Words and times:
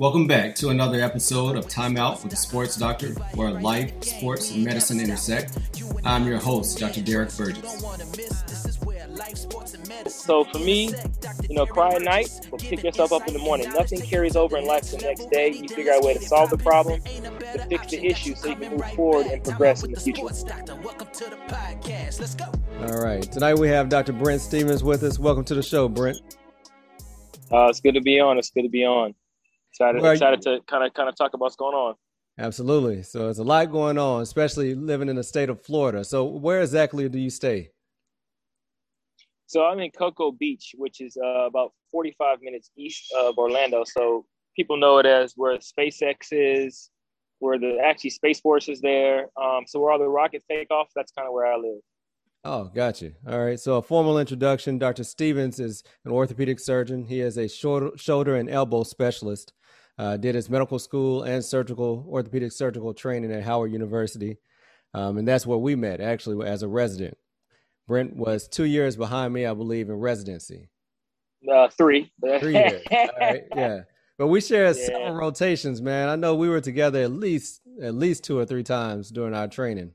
Welcome 0.00 0.28
back 0.28 0.54
to 0.54 0.68
another 0.68 1.00
episode 1.00 1.56
of 1.56 1.66
Time 1.66 1.96
Out 1.96 2.22
with 2.22 2.30
the 2.30 2.36
Sports 2.36 2.76
Doctor, 2.76 3.08
where 3.34 3.50
life, 3.50 3.92
sports, 4.04 4.52
and 4.52 4.64
medicine 4.64 5.00
intersect. 5.00 5.58
I'm 6.04 6.24
your 6.24 6.38
host, 6.38 6.78
Dr. 6.78 7.02
Derek 7.02 7.36
Burgess. 7.36 7.84
So 10.06 10.44
for 10.44 10.58
me, 10.60 10.94
you 11.48 11.56
know, 11.56 11.66
cry 11.66 11.94
at 11.94 12.02
night, 12.02 12.30
but 12.48 12.60
pick 12.60 12.84
yourself 12.84 13.10
up 13.10 13.26
in 13.26 13.34
the 13.34 13.40
morning. 13.40 13.70
Nothing 13.70 14.00
carries 14.00 14.36
over 14.36 14.56
in 14.56 14.66
life 14.66 14.88
the 14.88 14.98
next 14.98 15.30
day. 15.30 15.48
You 15.48 15.68
figure 15.68 15.92
out 15.92 16.04
a 16.04 16.06
way 16.06 16.14
to 16.14 16.22
solve 16.22 16.50
the 16.50 16.58
problem, 16.58 17.02
to 17.02 17.66
fix 17.68 17.88
the 17.88 18.06
issue, 18.06 18.36
so 18.36 18.50
you 18.50 18.54
can 18.54 18.76
move 18.76 18.92
forward 18.92 19.26
and 19.26 19.42
progress 19.42 19.82
in 19.82 19.90
the 19.90 19.98
future. 19.98 20.22
All 22.82 23.02
right. 23.02 23.22
Tonight 23.32 23.54
we 23.54 23.66
have 23.66 23.88
Dr. 23.88 24.12
Brent 24.12 24.42
Stevens 24.42 24.84
with 24.84 25.02
us. 25.02 25.18
Welcome 25.18 25.42
to 25.46 25.56
the 25.56 25.62
show, 25.64 25.88
Brent. 25.88 26.20
Uh, 27.50 27.66
it's 27.66 27.80
good 27.80 27.94
to 27.94 28.00
be 28.00 28.20
on. 28.20 28.38
It's 28.38 28.50
good 28.50 28.62
to 28.62 28.68
be 28.68 28.84
on. 28.84 29.12
Excited, 29.80 30.04
excited 30.04 30.42
to 30.42 30.58
kind 30.66 30.84
of 30.84 30.92
kind 30.92 31.08
of 31.08 31.14
talk 31.14 31.34
about 31.34 31.44
what's 31.44 31.56
going 31.56 31.74
on. 31.74 31.94
Absolutely. 32.36 33.04
So 33.04 33.20
there's 33.20 33.38
a 33.38 33.44
lot 33.44 33.70
going 33.70 33.96
on, 33.96 34.22
especially 34.22 34.74
living 34.74 35.08
in 35.08 35.14
the 35.14 35.22
state 35.22 35.50
of 35.50 35.62
Florida. 35.62 36.04
So 36.04 36.24
where 36.24 36.60
exactly 36.60 37.08
do 37.08 37.18
you 37.18 37.30
stay? 37.30 37.70
So 39.46 39.64
I'm 39.64 39.78
in 39.78 39.90
Cocoa 39.92 40.32
Beach, 40.32 40.74
which 40.76 41.00
is 41.00 41.16
uh, 41.16 41.46
about 41.46 41.72
45 41.92 42.42
minutes 42.42 42.70
east 42.76 43.12
of 43.16 43.38
Orlando. 43.38 43.84
So 43.84 44.26
people 44.56 44.76
know 44.76 44.98
it 44.98 45.06
as 45.06 45.34
where 45.36 45.56
SpaceX 45.58 46.28
is, 46.32 46.90
where 47.38 47.58
the 47.58 47.78
actually 47.84 48.10
Space 48.10 48.40
Force 48.40 48.68
is 48.68 48.80
there. 48.80 49.28
Um, 49.40 49.64
so 49.66 49.78
where 49.80 49.92
all 49.92 49.98
the 49.98 50.08
rockets 50.08 50.44
take 50.50 50.72
off, 50.72 50.88
that's 50.96 51.12
kind 51.12 51.28
of 51.28 51.34
where 51.34 51.46
I 51.46 51.56
live. 51.56 51.80
Oh, 52.44 52.64
gotcha. 52.64 53.12
All 53.26 53.44
right. 53.44 53.58
So 53.58 53.76
a 53.76 53.82
formal 53.82 54.18
introduction. 54.18 54.78
Dr. 54.78 55.04
Stevens 55.04 55.60
is 55.60 55.82
an 56.04 56.12
orthopedic 56.12 56.60
surgeon. 56.60 57.04
He 57.04 57.20
is 57.20 57.36
a 57.36 57.48
shoulder, 57.48 57.90
shoulder 57.96 58.36
and 58.36 58.48
elbow 58.48 58.84
specialist. 58.84 59.52
Uh, 59.98 60.16
did 60.16 60.34
his 60.34 60.48
medical 60.48 60.78
school 60.78 61.24
and 61.24 61.44
surgical 61.44 62.06
orthopedic 62.08 62.52
surgical 62.52 62.94
training 62.94 63.32
at 63.32 63.42
Howard 63.42 63.72
University, 63.72 64.36
um, 64.94 65.18
and 65.18 65.26
that's 65.26 65.44
where 65.44 65.58
we 65.58 65.74
met 65.74 66.00
actually 66.00 66.46
as 66.46 66.62
a 66.62 66.68
resident. 66.68 67.18
Brent 67.88 68.14
was 68.14 68.46
two 68.46 68.64
years 68.64 68.96
behind 68.96 69.32
me, 69.32 69.44
I 69.46 69.54
believe, 69.54 69.88
in 69.88 69.96
residency. 69.96 70.68
Uh, 71.50 71.68
three. 71.68 72.12
Three 72.40 72.52
years. 72.52 72.82
yeah. 72.90 73.80
But 74.18 74.26
we 74.26 74.40
shared 74.40 74.76
yeah. 74.76 74.86
several 74.86 75.14
rotations, 75.14 75.80
man. 75.80 76.08
I 76.08 76.16
know 76.16 76.34
we 76.34 76.48
were 76.48 76.60
together 76.60 77.00
at 77.02 77.12
least 77.12 77.60
at 77.80 77.94
least 77.94 78.24
two 78.24 78.36
or 78.36 78.44
three 78.44 78.64
times 78.64 79.10
during 79.10 79.32
our 79.32 79.46
training. 79.46 79.92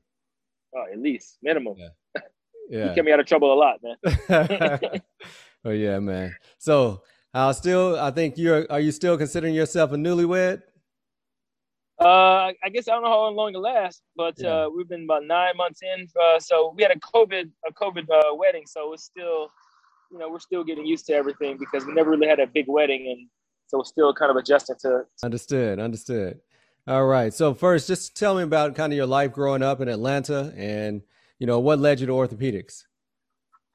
Oh, 0.74 0.84
at 0.90 0.98
least 0.98 1.38
minimum. 1.42 1.76
Yeah. 1.78 2.20
Yeah. 2.70 2.88
you 2.88 2.94
kept 2.94 3.04
me 3.04 3.12
out 3.12 3.20
of 3.20 3.26
trouble 3.26 3.52
a 3.52 3.58
lot, 3.60 3.78
man. 3.82 5.00
oh 5.66 5.70
yeah, 5.70 5.98
man. 5.98 6.34
So 6.56 7.02
I'll 7.34 7.54
still 7.54 7.98
I 7.98 8.12
think 8.12 8.38
you're 8.38 8.70
are 8.70 8.80
you 8.80 8.92
still 8.92 9.18
considering 9.18 9.54
yourself 9.54 9.92
a 9.92 9.96
newlywed? 9.96 10.62
Uh, 12.00 12.52
I 12.62 12.68
guess 12.72 12.88
I 12.88 12.92
don't 12.92 13.02
know 13.02 13.08
how 13.08 13.28
long 13.28 13.54
it 13.54 13.58
lasts, 13.58 14.02
but 14.16 14.34
yeah. 14.38 14.64
uh, 14.64 14.68
we've 14.68 14.88
been 14.88 15.04
about 15.04 15.24
nine 15.24 15.56
months 15.56 15.80
in. 15.82 16.08
Uh, 16.20 16.40
so 16.40 16.74
we 16.76 16.82
had 16.82 16.92
a 16.92 16.98
COVID 16.98 17.50
a 17.68 17.72
COVID 17.72 18.08
uh, 18.10 18.34
wedding, 18.34 18.64
so 18.66 18.92
it's 18.92 19.04
still, 19.04 19.48
you 20.10 20.18
know, 20.18 20.28
we're 20.28 20.40
still 20.40 20.64
getting 20.64 20.86
used 20.86 21.06
to 21.06 21.12
everything 21.14 21.56
because 21.58 21.86
we 21.86 21.92
never 21.92 22.10
really 22.10 22.26
had 22.26 22.40
a 22.40 22.46
big 22.46 22.66
wedding, 22.68 23.06
and 23.10 23.28
so 23.66 23.78
we're 23.78 23.84
still 23.84 24.12
kind 24.12 24.30
of 24.30 24.36
adjusting 24.36 24.76
to. 24.80 25.04
Understood. 25.22 25.78
Understood. 25.78 26.40
All 26.86 27.06
right. 27.06 27.32
So 27.32 27.54
first, 27.54 27.86
just 27.86 28.16
tell 28.16 28.34
me 28.34 28.42
about 28.42 28.74
kind 28.74 28.92
of 28.92 28.96
your 28.96 29.06
life 29.06 29.32
growing 29.32 29.62
up 29.62 29.80
in 29.80 29.88
Atlanta, 29.88 30.52
and 30.56 31.00
you 31.38 31.46
know 31.46 31.60
what 31.60 31.78
led 31.78 32.00
you 32.00 32.06
to 32.06 32.12
orthopedics. 32.12 32.84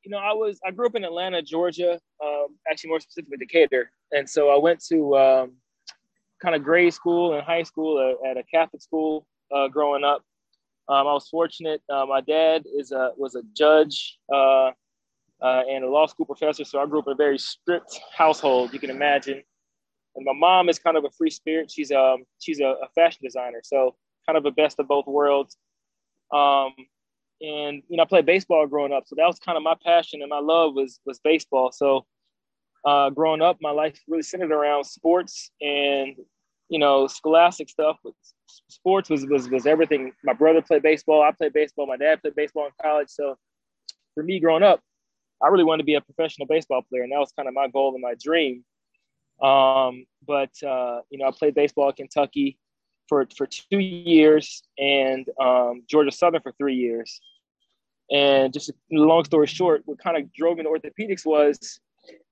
You 0.10 0.16
know, 0.16 0.22
I 0.22 0.34
was 0.34 0.60
I 0.66 0.72
grew 0.72 0.88
up 0.88 0.96
in 0.96 1.04
Atlanta, 1.04 1.40
Georgia, 1.44 2.00
um, 2.24 2.48
actually 2.68 2.90
more 2.90 3.00
specifically 3.00 3.38
Decatur, 3.38 3.92
and 4.12 4.28
so 4.28 4.50
I 4.50 4.58
went 4.58 4.84
to. 4.86 5.16
Um, 5.16 5.52
kind 6.42 6.56
of 6.56 6.64
grade 6.64 6.94
school 6.94 7.34
and 7.34 7.44
high 7.44 7.64
school 7.64 8.16
at, 8.26 8.38
a 8.38 8.44
Catholic 8.44 8.82
school 8.82 9.28
uh, 9.54 9.68
growing 9.68 10.06
up. 10.06 10.24
Um, 10.88 11.06
I 11.06 11.14
was 11.14 11.28
fortunate. 11.28 11.82
Uh, 11.90 12.06
my 12.06 12.22
dad 12.22 12.64
is 12.74 12.92
a 12.92 13.12
was 13.18 13.36
a 13.36 13.44
judge 13.54 14.18
uh, 14.34 14.72
uh, 15.42 15.64
and 15.70 15.84
a 15.84 15.90
law 15.90 16.08
school 16.08 16.26
professor, 16.26 16.64
so 16.64 16.80
I 16.80 16.86
grew 16.86 17.00
up 17.00 17.08
in 17.08 17.14
a 17.14 17.16
very 17.16 17.38
strict 17.38 18.00
household. 18.16 18.74
You 18.74 18.80
can 18.80 18.90
imagine. 18.90 19.44
And 20.16 20.26
my 20.26 20.34
mom 20.34 20.70
is 20.70 20.80
kind 20.80 20.98
of 20.98 21.04
a 21.06 21.12
free 21.12 21.30
spirit. 21.30 21.70
She's 21.70 21.92
um 21.92 22.24
she's 22.40 22.62
a, 22.62 22.76
a 22.84 22.88
fashion 22.96 23.20
designer, 23.22 23.60
so 23.64 23.96
kind 24.26 24.38
of 24.38 24.46
a 24.46 24.52
best 24.52 24.80
of 24.80 24.88
both 24.88 25.06
worlds. 25.06 25.58
Um, 26.34 26.74
and 27.42 27.84
you 27.88 27.98
know, 27.98 28.04
I 28.04 28.06
played 28.06 28.26
baseball 28.26 28.68
growing 28.68 28.94
up, 28.94 29.04
so 29.08 29.16
that 29.16 29.26
was 29.26 29.40
kind 29.40 29.58
of 29.58 29.64
my 29.64 29.76
passion 29.84 30.22
and 30.22 30.30
my 30.30 30.40
love 30.40 30.74
was 30.74 31.00
was 31.06 31.20
baseball. 31.24 31.72
So 31.72 32.06
uh, 32.86 33.10
growing 33.10 33.42
up, 33.42 33.58
my 33.62 33.72
life 33.72 34.00
really 34.08 34.24
centered 34.24 34.52
around 34.52 34.86
sports 34.86 35.52
and 35.62 36.16
you 36.70 36.80
know 36.80 37.08
scholastic 37.08 37.70
stuff. 37.70 37.98
Sports 38.68 39.10
was 39.10 39.26
was 39.26 39.50
was 39.50 39.66
everything. 39.66 40.12
My 40.24 40.34
brother 40.34 40.62
played 40.62 40.84
baseball. 40.84 41.22
I 41.22 41.32
played 41.32 41.54
baseball. 41.54 41.88
My 41.88 41.98
dad 41.98 42.22
played 42.22 42.36
baseball 42.36 42.66
in 42.66 42.72
college. 42.82 43.10
So 43.10 43.38
for 44.14 44.24
me, 44.24 44.40
growing 44.40 44.64
up, 44.64 44.82
I 45.42 45.48
really 45.48 45.64
wanted 45.64 45.84
to 45.84 45.86
be 45.86 45.96
a 45.96 46.02
professional 46.02 46.48
baseball 46.48 46.82
player, 46.90 47.04
and 47.04 47.12
that 47.12 47.20
was 47.20 47.32
kind 47.36 47.48
of 47.48 47.54
my 47.54 47.68
goal 47.68 47.94
and 47.94 48.02
my 48.02 48.16
dream. 48.22 48.64
Um, 49.42 50.06
but 50.28 50.52
uh, 50.64 51.02
you 51.10 51.20
know, 51.20 51.28
I 51.28 51.32
played 51.32 51.56
baseball 51.56 51.90
at 51.90 51.96
Kentucky 51.96 52.58
for 53.10 53.28
for 53.36 53.48
two 53.48 53.80
years 53.80 54.64
and 54.78 55.28
um, 55.42 55.84
Georgia 55.90 56.12
Southern 56.12 56.42
for 56.42 56.54
three 56.54 56.76
years. 56.76 57.20
And 58.12 58.54
just 58.54 58.70
a 58.70 58.74
long 58.92 59.26
story 59.26 59.48
short, 59.48 59.82
what 59.86 60.00
kind 60.00 60.18
of 60.18 60.32
drove 60.34 60.58
me 60.58 60.64
to 60.64 60.70
orthopedics 60.70 61.26
was 61.26 61.80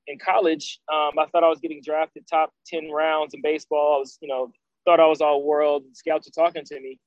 in 0.08 0.18
college, 0.18 0.80
um, 0.92 1.12
I 1.20 1.26
thought 1.26 1.44
I 1.44 1.50
was 1.50 1.60
getting 1.60 1.82
drafted 1.84 2.26
top 2.28 2.52
10 2.68 2.92
rounds 2.92 3.34
in 3.34 3.42
baseball. 3.42 3.96
I 3.98 4.00
was, 4.00 4.18
you 4.22 4.28
know, 4.28 4.52
thought 4.86 5.00
I 5.00 5.06
was 5.06 5.22
all 5.22 5.44
world. 5.44 5.84
Scouts 5.94 6.28
were 6.28 6.44
talking 6.44 6.64
to 6.66 6.80
me. 6.80 7.00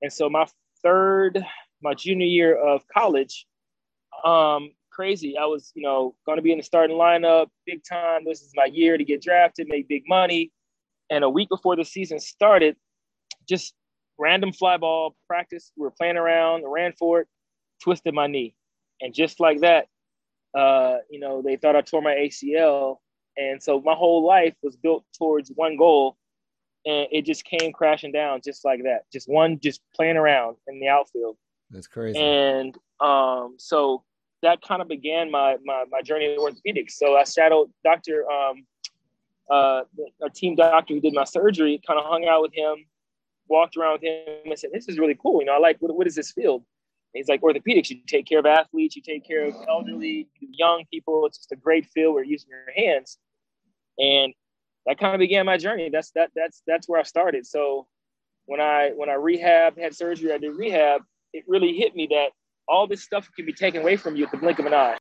And 0.00 0.12
so 0.12 0.30
my 0.30 0.46
third, 0.82 1.44
my 1.82 1.94
junior 1.94 2.26
year 2.26 2.56
of 2.56 2.82
college, 2.86 3.46
um, 4.24 4.70
crazy. 4.90 5.36
I 5.36 5.46
was, 5.46 5.72
you 5.74 5.82
know, 5.82 6.14
going 6.24 6.36
to 6.36 6.42
be 6.42 6.52
in 6.52 6.58
the 6.58 6.64
starting 6.64 6.96
lineup, 6.96 7.48
big 7.66 7.82
time. 7.88 8.22
This 8.24 8.42
is 8.42 8.52
my 8.54 8.66
year 8.66 8.96
to 8.96 9.04
get 9.04 9.22
drafted, 9.22 9.68
make 9.68 9.88
big 9.88 10.04
money. 10.06 10.52
And 11.10 11.24
a 11.24 11.30
week 11.30 11.48
before 11.48 11.74
the 11.74 11.84
season 11.84 12.20
started, 12.20 12.76
just 13.48 13.74
random 14.18 14.52
fly 14.52 14.76
ball 14.76 15.16
practice. 15.26 15.72
We 15.76 15.82
were 15.82 15.90
playing 15.90 16.16
around, 16.16 16.64
ran 16.66 16.92
for 16.98 17.20
it, 17.20 17.28
twisted 17.82 18.14
my 18.14 18.26
knee. 18.26 18.54
And 19.00 19.14
just 19.14 19.40
like 19.40 19.60
that, 19.60 19.86
uh, 20.56 20.98
you 21.10 21.20
know, 21.20 21.42
they 21.42 21.56
thought 21.56 21.76
I 21.76 21.80
tore 21.80 22.02
my 22.02 22.14
ACL. 22.14 22.96
And 23.36 23.62
so 23.62 23.80
my 23.80 23.94
whole 23.94 24.26
life 24.26 24.54
was 24.62 24.76
built 24.76 25.04
towards 25.16 25.50
one 25.54 25.76
goal. 25.76 26.16
And 26.86 27.08
it 27.10 27.24
just 27.24 27.44
came 27.44 27.72
crashing 27.72 28.12
down 28.12 28.40
just 28.44 28.64
like 28.64 28.82
that. 28.84 29.02
Just 29.12 29.28
one, 29.28 29.58
just 29.60 29.80
playing 29.94 30.16
around 30.16 30.56
in 30.66 30.80
the 30.80 30.88
outfield. 30.88 31.36
That's 31.70 31.86
crazy. 31.86 32.18
And 32.18 32.76
um, 33.00 33.56
so 33.58 34.02
that 34.42 34.62
kind 34.62 34.82
of 34.82 34.88
began 34.88 35.30
my, 35.30 35.56
my, 35.64 35.84
my 35.90 36.02
journey 36.02 36.32
in 36.32 36.38
orthopedics. 36.38 36.92
So 36.92 37.16
I 37.16 37.24
shadowed 37.24 37.70
Dr. 37.84 38.24
Um, 38.30 38.66
uh, 39.50 39.82
a 40.22 40.30
team 40.30 40.56
doctor 40.56 40.94
who 40.94 41.00
did 41.00 41.12
my 41.12 41.24
surgery, 41.24 41.80
kind 41.86 41.98
of 41.98 42.06
hung 42.06 42.26
out 42.26 42.42
with 42.42 42.54
him, 42.54 42.86
walked 43.50 43.76
around 43.76 43.94
with 43.94 44.02
him 44.02 44.22
and 44.46 44.58
said, 44.58 44.70
this 44.72 44.88
is 44.88 44.98
really 44.98 45.18
cool. 45.20 45.40
You 45.40 45.46
know, 45.46 45.54
I 45.54 45.58
like, 45.58 45.76
what, 45.80 45.94
what 45.94 46.06
is 46.06 46.14
this 46.14 46.30
field? 46.32 46.64
He's 47.12 47.28
like 47.28 47.40
orthopedics. 47.40 47.90
You 47.90 47.98
take 48.06 48.26
care 48.26 48.38
of 48.38 48.46
athletes, 48.46 48.94
you 48.94 49.02
take 49.02 49.26
care 49.26 49.46
of 49.46 49.54
elderly, 49.68 50.28
young 50.40 50.84
people. 50.92 51.26
It's 51.26 51.38
just 51.38 51.52
a 51.52 51.56
great 51.56 51.86
field 51.86 52.14
you're 52.14 52.24
using 52.24 52.50
your 52.50 52.72
hands, 52.76 53.18
and 53.98 54.32
that 54.86 54.98
kind 54.98 55.14
of 55.14 55.18
began 55.18 55.44
my 55.44 55.56
journey. 55.56 55.90
That's 55.90 56.12
that 56.12 56.30
that's 56.36 56.62
that's 56.68 56.88
where 56.88 57.00
I 57.00 57.02
started. 57.02 57.46
So 57.46 57.88
when 58.46 58.60
I 58.60 58.90
when 58.94 59.10
I 59.10 59.14
rehab 59.14 59.76
had 59.76 59.94
surgery, 59.94 60.32
I 60.32 60.38
did 60.38 60.54
rehab. 60.54 61.02
It 61.32 61.44
really 61.48 61.72
hit 61.72 61.96
me 61.96 62.06
that 62.10 62.28
all 62.68 62.86
this 62.86 63.02
stuff 63.02 63.28
can 63.34 63.44
be 63.44 63.52
taken 63.52 63.82
away 63.82 63.96
from 63.96 64.14
you 64.14 64.24
at 64.24 64.30
the 64.30 64.36
blink 64.36 64.60
of 64.60 64.66
an 64.66 64.74
eye, 64.74 64.96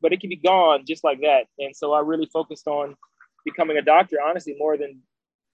but 0.00 0.12
it 0.12 0.20
can 0.20 0.30
be 0.30 0.36
gone 0.36 0.84
just 0.86 1.04
like 1.04 1.20
that. 1.20 1.44
And 1.60 1.74
so 1.76 1.92
I 1.92 2.00
really 2.00 2.28
focused 2.32 2.66
on 2.66 2.96
becoming 3.44 3.78
a 3.78 3.82
doctor, 3.82 4.16
honestly, 4.20 4.56
more 4.58 4.76
than 4.76 5.00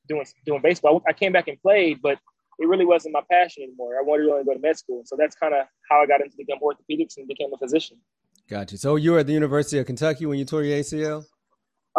doing 0.09 0.25
doing 0.47 0.63
baseball. 0.63 1.03
I 1.07 1.13
came 1.13 1.33
back 1.33 1.49
and 1.49 1.61
played, 1.61 2.01
but 2.01 2.19
it 2.59 2.67
really 2.67 2.85
wasn't 2.85 3.15
my 3.15 3.23
passion 3.31 3.63
anymore. 3.63 3.99
I 3.99 4.03
wanted 4.03 4.25
to 4.25 4.33
only 4.33 4.45
go 4.45 4.55
to 4.55 4.61
med 4.61 4.77
school. 4.77 5.03
So 5.05 5.17
that's 5.19 5.37
kind 5.37 5.55
of 5.55 5.67
how 5.91 6.03
I 6.03 6.07
got 6.07 6.21
into 6.21 6.37
become 6.37 6.59
orthopedics 6.61 7.17
and 7.17 7.29
became 7.29 7.51
a 7.55 7.59
physician. 7.59 7.99
Gotcha. 8.49 8.79
So 8.79 8.97
you 8.97 9.13
were 9.13 9.19
at 9.19 9.27
the 9.27 9.33
University 9.33 9.79
of 9.79 9.87
Kentucky 9.87 10.27
when 10.27 10.39
you 10.39 10.45
tore 10.45 10.63
your 10.63 10.79
ACL? 10.79 11.25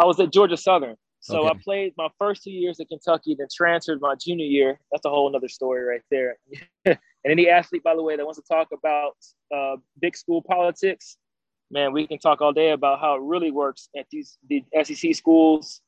I 0.00 0.04
was 0.04 0.18
at 0.20 0.32
Georgia 0.32 0.56
Southern. 0.56 0.96
So 1.20 1.40
okay. 1.40 1.48
I 1.48 1.62
played 1.62 1.92
my 1.98 2.08
first 2.18 2.42
two 2.42 2.50
years 2.50 2.80
at 2.80 2.88
Kentucky, 2.88 3.36
then 3.38 3.46
transferred 3.54 4.00
my 4.00 4.14
junior 4.14 4.46
year. 4.46 4.80
That's 4.90 5.04
a 5.04 5.10
whole 5.10 5.34
other 5.34 5.48
story 5.48 5.82
right 5.82 6.02
there. 6.10 6.38
and 6.86 6.98
any 7.26 7.48
athlete, 7.48 7.82
by 7.82 7.94
the 7.94 8.02
way, 8.02 8.16
that 8.16 8.24
wants 8.24 8.40
to 8.40 8.46
talk 8.48 8.68
about 8.72 9.16
uh, 9.54 9.76
big 10.00 10.16
school 10.16 10.42
politics, 10.42 11.18
man, 11.70 11.92
we 11.92 12.06
can 12.06 12.18
talk 12.18 12.40
all 12.40 12.52
day 12.52 12.70
about 12.70 13.00
how 13.00 13.16
it 13.16 13.22
really 13.22 13.50
works 13.50 13.88
at 13.96 14.06
these 14.10 14.38
the 14.48 14.64
SEC 14.82 15.14
schools, 15.14 15.82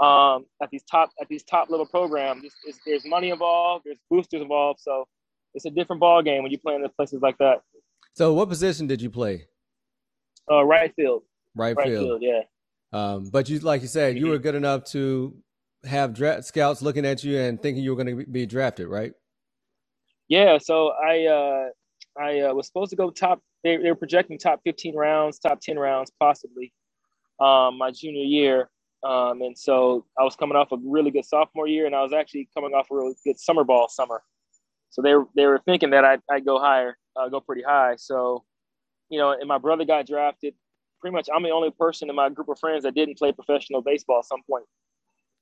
um, 0.00 0.46
at 0.62 0.70
these 0.70 0.82
top 0.90 1.10
at 1.20 1.28
these 1.28 1.44
top 1.44 1.70
level 1.70 1.86
programs. 1.86 2.44
It's, 2.44 2.54
it's, 2.66 2.78
there's 2.86 3.04
money 3.04 3.30
involved, 3.30 3.84
there's 3.86 3.98
boosters 4.10 4.42
involved, 4.42 4.80
so 4.80 5.06
it's 5.54 5.64
a 5.64 5.70
different 5.70 6.00
ball 6.00 6.22
game 6.22 6.42
when 6.42 6.52
you 6.52 6.58
play 6.58 6.74
in 6.74 6.82
the 6.82 6.88
places 6.88 7.22
like 7.22 7.38
that. 7.38 7.62
So, 8.14 8.32
what 8.32 8.48
position 8.48 8.86
did 8.86 9.00
you 9.00 9.10
play? 9.10 9.46
Uh, 10.50 10.64
right 10.64 10.92
field. 10.94 11.22
Right, 11.54 11.76
right 11.76 11.86
field. 11.86 12.20
field. 12.20 12.22
Yeah. 12.22 12.42
Um, 12.92 13.30
but 13.30 13.48
you, 13.48 13.58
like 13.60 13.82
you 13.82 13.88
said, 13.88 14.16
you 14.16 14.28
were 14.28 14.38
good 14.38 14.54
enough 14.54 14.84
to 14.86 15.36
have 15.84 16.14
draft 16.14 16.44
scouts 16.44 16.82
looking 16.82 17.04
at 17.04 17.24
you 17.24 17.38
and 17.38 17.60
thinking 17.60 17.82
you 17.82 17.94
were 17.94 18.02
going 18.02 18.18
to 18.18 18.26
be 18.26 18.46
drafted, 18.46 18.88
right? 18.88 19.12
Yeah. 20.28 20.58
So 20.58 20.90
I 20.90 21.26
uh, 21.26 22.20
I 22.20 22.40
uh, 22.40 22.54
was 22.54 22.66
supposed 22.66 22.90
to 22.90 22.96
go 22.96 23.10
top. 23.10 23.40
They, 23.62 23.76
they 23.78 23.88
were 23.88 23.96
projecting 23.96 24.38
top 24.38 24.60
15 24.64 24.94
rounds, 24.94 25.38
top 25.38 25.60
10 25.60 25.78
rounds, 25.78 26.12
possibly 26.20 26.72
um, 27.40 27.78
my 27.78 27.90
junior 27.90 28.22
year. 28.22 28.70
Um, 29.04 29.42
and 29.42 29.56
so 29.56 30.06
I 30.18 30.22
was 30.22 30.34
coming 30.34 30.56
off 30.56 30.72
a 30.72 30.78
really 30.82 31.10
good 31.10 31.26
sophomore 31.26 31.68
year, 31.68 31.86
and 31.86 31.94
I 31.94 32.02
was 32.02 32.12
actually 32.12 32.48
coming 32.54 32.72
off 32.72 32.90
a 32.90 32.94
really 32.94 33.14
good 33.24 33.38
summer 33.38 33.62
ball 33.62 33.88
summer. 33.88 34.22
So 34.90 35.02
they 35.02 35.14
were, 35.14 35.26
they 35.36 35.46
were 35.46 35.60
thinking 35.66 35.90
that 35.90 36.04
I'd, 36.04 36.20
I'd 36.30 36.44
go 36.44 36.58
higher, 36.58 36.96
uh, 37.16 37.28
go 37.28 37.40
pretty 37.40 37.62
high. 37.62 37.96
So, 37.96 38.44
you 39.10 39.18
know, 39.18 39.32
and 39.32 39.46
my 39.46 39.58
brother 39.58 39.84
got 39.84 40.06
drafted. 40.06 40.54
Pretty 41.00 41.12
much, 41.14 41.28
I'm 41.34 41.42
the 41.42 41.50
only 41.50 41.70
person 41.70 42.08
in 42.08 42.16
my 42.16 42.30
group 42.30 42.48
of 42.48 42.58
friends 42.58 42.84
that 42.84 42.94
didn't 42.94 43.18
play 43.18 43.30
professional 43.30 43.82
baseball 43.82 44.20
at 44.20 44.24
some 44.24 44.40
point. 44.48 44.64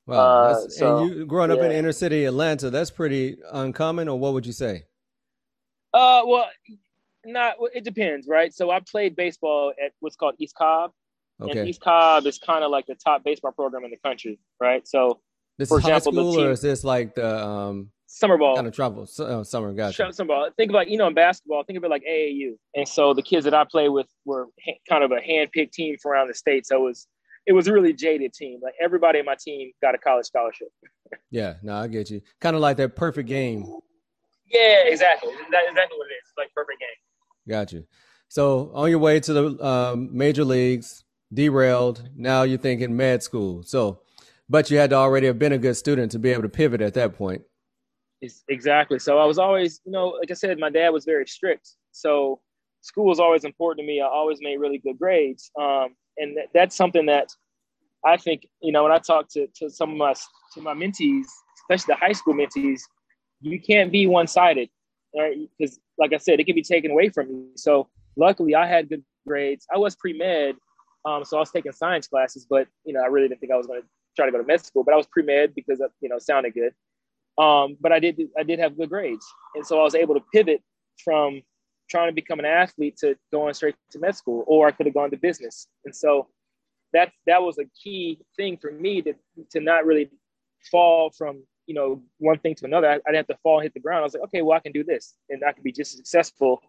Wow. 0.06 0.16
Uh, 0.16 0.68
so, 0.68 0.98
and 0.98 1.14
you 1.14 1.26
growing 1.26 1.52
up 1.52 1.58
yeah. 1.58 1.66
in 1.66 1.72
inner 1.72 1.92
city 1.92 2.24
Atlanta, 2.24 2.68
that's 2.68 2.90
pretty 2.90 3.36
uncommon, 3.52 4.08
or 4.08 4.18
what 4.18 4.32
would 4.32 4.44
you 4.44 4.52
say? 4.52 4.86
Uh, 5.94 6.22
well, 6.26 6.48
not. 7.24 7.54
It 7.72 7.84
depends, 7.84 8.26
right? 8.26 8.52
So 8.52 8.70
I 8.70 8.80
played 8.80 9.14
baseball 9.14 9.72
at 9.84 9.92
what's 10.00 10.16
called 10.16 10.34
East 10.38 10.56
Cobb, 10.56 10.90
Okay. 11.42 11.60
And 11.60 11.68
East 11.68 11.80
Cobb 11.80 12.26
is 12.26 12.38
kind 12.38 12.64
of 12.64 12.70
like 12.70 12.86
the 12.86 12.94
top 12.94 13.24
baseball 13.24 13.52
program 13.52 13.84
in 13.84 13.90
the 13.90 13.96
country, 13.96 14.38
right? 14.60 14.86
So, 14.86 15.20
this 15.58 15.68
for 15.68 15.78
is 15.78 15.84
example, 15.84 16.12
high 16.12 16.18
school, 16.18 16.36
team, 16.36 16.46
or 16.46 16.50
is 16.52 16.60
this 16.60 16.84
like 16.84 17.14
the 17.14 17.44
um, 17.44 17.90
summer 18.06 18.38
ball 18.38 18.54
kind 18.56 18.66
of 18.66 18.74
travel? 18.74 19.06
Uh, 19.18 19.44
summer, 19.44 19.72
gotcha. 19.72 20.12
Summer 20.12 20.28
ball. 20.28 20.50
Think 20.56 20.70
about 20.70 20.88
you 20.88 20.98
know 20.98 21.06
in 21.06 21.14
basketball. 21.14 21.62
Think 21.64 21.76
of 21.76 21.84
it 21.84 21.90
like 21.90 22.02
AAU. 22.08 22.52
And 22.74 22.86
so 22.86 23.14
the 23.14 23.22
kids 23.22 23.44
that 23.44 23.54
I 23.54 23.64
play 23.64 23.88
with 23.88 24.06
were 24.24 24.48
ha- 24.64 24.78
kind 24.88 25.04
of 25.04 25.12
a 25.12 25.20
hand-picked 25.20 25.74
team 25.74 25.96
from 26.00 26.12
around 26.12 26.28
the 26.28 26.34
state. 26.34 26.66
So 26.66 26.76
it 26.76 26.80
was 26.80 27.06
it 27.46 27.52
was 27.52 27.66
a 27.66 27.72
really 27.72 27.92
jaded 27.92 28.32
team. 28.32 28.60
Like 28.62 28.74
everybody 28.80 29.18
in 29.18 29.24
my 29.24 29.36
team 29.38 29.72
got 29.82 29.94
a 29.94 29.98
college 29.98 30.26
scholarship. 30.26 30.68
yeah, 31.30 31.54
no, 31.62 31.76
I 31.76 31.88
get 31.88 32.10
you. 32.10 32.20
Kind 32.40 32.56
of 32.56 32.62
like 32.62 32.76
that 32.78 32.96
perfect 32.96 33.28
game. 33.28 33.64
Yeah, 34.46 34.84
exactly. 34.84 35.32
That's 35.50 35.68
exactly 35.68 35.98
what 35.98 36.06
it 36.10 36.14
is. 36.14 36.32
Like 36.36 36.52
perfect 36.54 36.80
game. 36.80 36.88
Got 37.48 37.72
you. 37.72 37.84
So 38.28 38.70
on 38.74 38.88
your 38.90 38.98
way 38.98 39.20
to 39.20 39.32
the 39.32 39.66
um, 39.66 40.08
major 40.12 40.44
leagues, 40.44 41.04
derailed. 41.32 42.08
Now 42.16 42.42
you're 42.42 42.58
thinking 42.58 42.96
med 42.96 43.22
school. 43.22 43.62
So, 43.62 44.00
but 44.48 44.70
you 44.70 44.78
had 44.78 44.90
to 44.90 44.96
already 44.96 45.26
have 45.26 45.38
been 45.38 45.52
a 45.52 45.58
good 45.58 45.76
student 45.76 46.12
to 46.12 46.18
be 46.18 46.30
able 46.30 46.42
to 46.42 46.48
pivot 46.48 46.80
at 46.80 46.94
that 46.94 47.14
point. 47.14 47.42
Exactly. 48.48 48.98
So 48.98 49.18
I 49.18 49.24
was 49.24 49.38
always, 49.38 49.80
you 49.84 49.92
know, 49.92 50.08
like 50.08 50.30
I 50.30 50.34
said, 50.34 50.58
my 50.58 50.70
dad 50.70 50.90
was 50.90 51.04
very 51.04 51.26
strict. 51.26 51.70
So 51.90 52.40
school 52.80 53.06
was 53.06 53.18
always 53.18 53.44
important 53.44 53.84
to 53.84 53.86
me. 53.86 54.00
I 54.00 54.06
always 54.06 54.38
made 54.40 54.58
really 54.58 54.78
good 54.78 54.98
grades. 54.98 55.50
Um, 55.60 55.96
and 56.18 56.36
th- 56.36 56.48
that's 56.54 56.76
something 56.76 57.06
that 57.06 57.28
I 58.04 58.16
think, 58.16 58.46
you 58.60 58.70
know, 58.70 58.84
when 58.84 58.92
I 58.92 58.98
talk 58.98 59.28
to, 59.30 59.48
to 59.56 59.70
some 59.70 59.90
of 59.90 59.96
my, 59.96 60.14
to 60.54 60.60
my 60.60 60.74
mentees, 60.74 61.26
especially 61.62 61.94
the 61.94 61.96
high 61.96 62.12
school 62.12 62.34
mentees, 62.34 62.82
you 63.40 63.60
can't 63.60 63.90
be 63.90 64.06
one-sided, 64.06 64.68
right? 65.16 65.36
Because 65.58 65.80
like 65.98 66.12
I 66.12 66.18
said, 66.18 66.38
it 66.38 66.44
can 66.44 66.54
be 66.54 66.62
taken 66.62 66.92
away 66.92 67.08
from 67.08 67.28
you. 67.28 67.48
So 67.56 67.88
luckily 68.16 68.54
I 68.54 68.66
had 68.66 68.88
good 68.88 69.02
grades. 69.26 69.66
I 69.74 69.78
was 69.78 69.96
pre-med, 69.96 70.56
um, 71.04 71.24
so 71.24 71.36
I 71.36 71.40
was 71.40 71.50
taking 71.50 71.72
science 71.72 72.06
classes, 72.06 72.46
but 72.48 72.68
you 72.84 72.92
know, 72.92 73.00
I 73.02 73.06
really 73.06 73.28
didn't 73.28 73.40
think 73.40 73.52
I 73.52 73.56
was 73.56 73.66
going 73.66 73.80
to 73.80 73.88
try 74.16 74.26
to 74.26 74.32
go 74.32 74.38
to 74.38 74.44
med 74.44 74.64
school. 74.64 74.84
But 74.84 74.94
I 74.94 74.96
was 74.96 75.06
pre 75.06 75.22
med 75.22 75.54
because 75.54 75.82
you 76.00 76.08
know 76.08 76.18
sounded 76.18 76.54
good. 76.54 76.72
Um, 77.42 77.76
but 77.80 77.92
I 77.92 77.98
did 77.98 78.20
I 78.38 78.42
did 78.42 78.58
have 78.58 78.76
good 78.76 78.90
grades, 78.90 79.26
and 79.54 79.66
so 79.66 79.80
I 79.80 79.82
was 79.82 79.94
able 79.94 80.14
to 80.14 80.22
pivot 80.32 80.62
from 81.04 81.42
trying 81.90 82.08
to 82.08 82.14
become 82.14 82.38
an 82.38 82.44
athlete 82.44 82.96
to 82.98 83.16
going 83.32 83.54
straight 83.54 83.74
to 83.90 83.98
med 83.98 84.14
school, 84.14 84.44
or 84.46 84.68
I 84.68 84.70
could 84.70 84.86
have 84.86 84.94
gone 84.94 85.10
to 85.10 85.16
business. 85.16 85.66
And 85.84 85.94
so 85.94 86.28
that 86.92 87.10
that 87.26 87.42
was 87.42 87.58
a 87.58 87.64
key 87.82 88.18
thing 88.36 88.58
for 88.58 88.70
me 88.70 89.02
to 89.02 89.14
to 89.50 89.60
not 89.60 89.86
really 89.86 90.10
fall 90.70 91.10
from 91.10 91.42
you 91.66 91.74
know 91.74 92.02
one 92.18 92.38
thing 92.38 92.54
to 92.56 92.64
another. 92.64 92.88
I, 92.88 93.00
would 93.06 93.16
have 93.16 93.26
to 93.28 93.38
fall 93.42 93.58
and 93.58 93.64
hit 93.64 93.74
the 93.74 93.80
ground. 93.80 94.00
I 94.00 94.04
was 94.04 94.14
like, 94.14 94.24
okay, 94.24 94.42
well, 94.42 94.56
I 94.56 94.60
can 94.60 94.72
do 94.72 94.84
this, 94.84 95.14
and 95.30 95.42
I 95.44 95.52
can 95.52 95.62
be 95.62 95.72
just 95.72 95.94
as 95.94 95.98
successful 95.98 96.62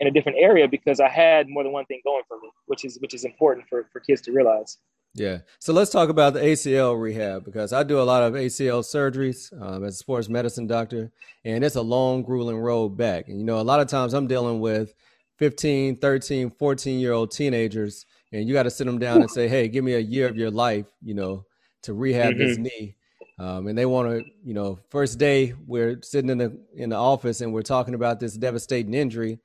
in 0.00 0.08
a 0.08 0.10
different 0.10 0.38
area 0.38 0.66
because 0.66 0.98
I 0.98 1.08
had 1.08 1.48
more 1.48 1.62
than 1.62 1.72
one 1.72 1.84
thing 1.86 2.00
going 2.04 2.22
for 2.26 2.38
me, 2.40 2.50
which 2.66 2.84
is 2.84 2.98
which 3.00 3.14
is 3.14 3.24
important 3.24 3.68
for, 3.68 3.86
for 3.92 4.00
kids 4.00 4.20
to 4.22 4.32
realize. 4.32 4.78
Yeah. 5.14 5.38
So 5.58 5.72
let's 5.72 5.90
talk 5.90 6.08
about 6.08 6.34
the 6.34 6.40
ACL 6.40 7.00
rehab 7.00 7.44
because 7.44 7.72
I 7.72 7.82
do 7.82 8.00
a 8.00 8.02
lot 8.02 8.22
of 8.22 8.34
ACL 8.34 8.80
surgeries 8.82 9.52
um, 9.60 9.84
as 9.84 9.94
a 9.94 9.96
sports 9.96 10.28
medicine 10.28 10.66
doctor, 10.66 11.10
and 11.44 11.64
it's 11.64 11.76
a 11.76 11.82
long, 11.82 12.22
grueling 12.22 12.58
road 12.58 12.90
back. 12.90 13.28
And, 13.28 13.38
you 13.38 13.44
know, 13.44 13.60
a 13.60 13.62
lot 13.62 13.80
of 13.80 13.88
times 13.88 14.14
I'm 14.14 14.28
dealing 14.28 14.60
with 14.60 14.94
15, 15.38 15.96
13, 15.96 16.50
14 16.50 17.00
year 17.00 17.12
old 17.12 17.32
teenagers, 17.32 18.06
and 18.32 18.46
you 18.46 18.54
got 18.54 18.64
to 18.64 18.70
sit 18.70 18.86
them 18.86 18.98
down 18.98 19.20
and 19.20 19.30
say, 19.30 19.48
hey, 19.48 19.66
give 19.66 19.82
me 19.82 19.94
a 19.94 19.98
year 19.98 20.28
of 20.28 20.36
your 20.36 20.50
life, 20.50 20.86
you 21.02 21.14
know, 21.14 21.44
to 21.82 21.92
rehab 21.92 22.34
mm-hmm. 22.34 22.38
this 22.38 22.58
knee. 22.58 22.94
Um, 23.40 23.66
and 23.68 23.76
they 23.76 23.86
want 23.86 24.10
to, 24.10 24.30
you 24.44 24.52
know, 24.52 24.78
first 24.90 25.18
day 25.18 25.54
we're 25.66 25.98
sitting 26.02 26.28
in 26.28 26.36
the 26.36 26.60
in 26.74 26.90
the 26.90 26.96
office 26.96 27.40
and 27.40 27.54
we're 27.54 27.62
talking 27.62 27.94
about 27.94 28.20
this 28.20 28.36
devastating 28.36 28.92
injury, 28.92 29.38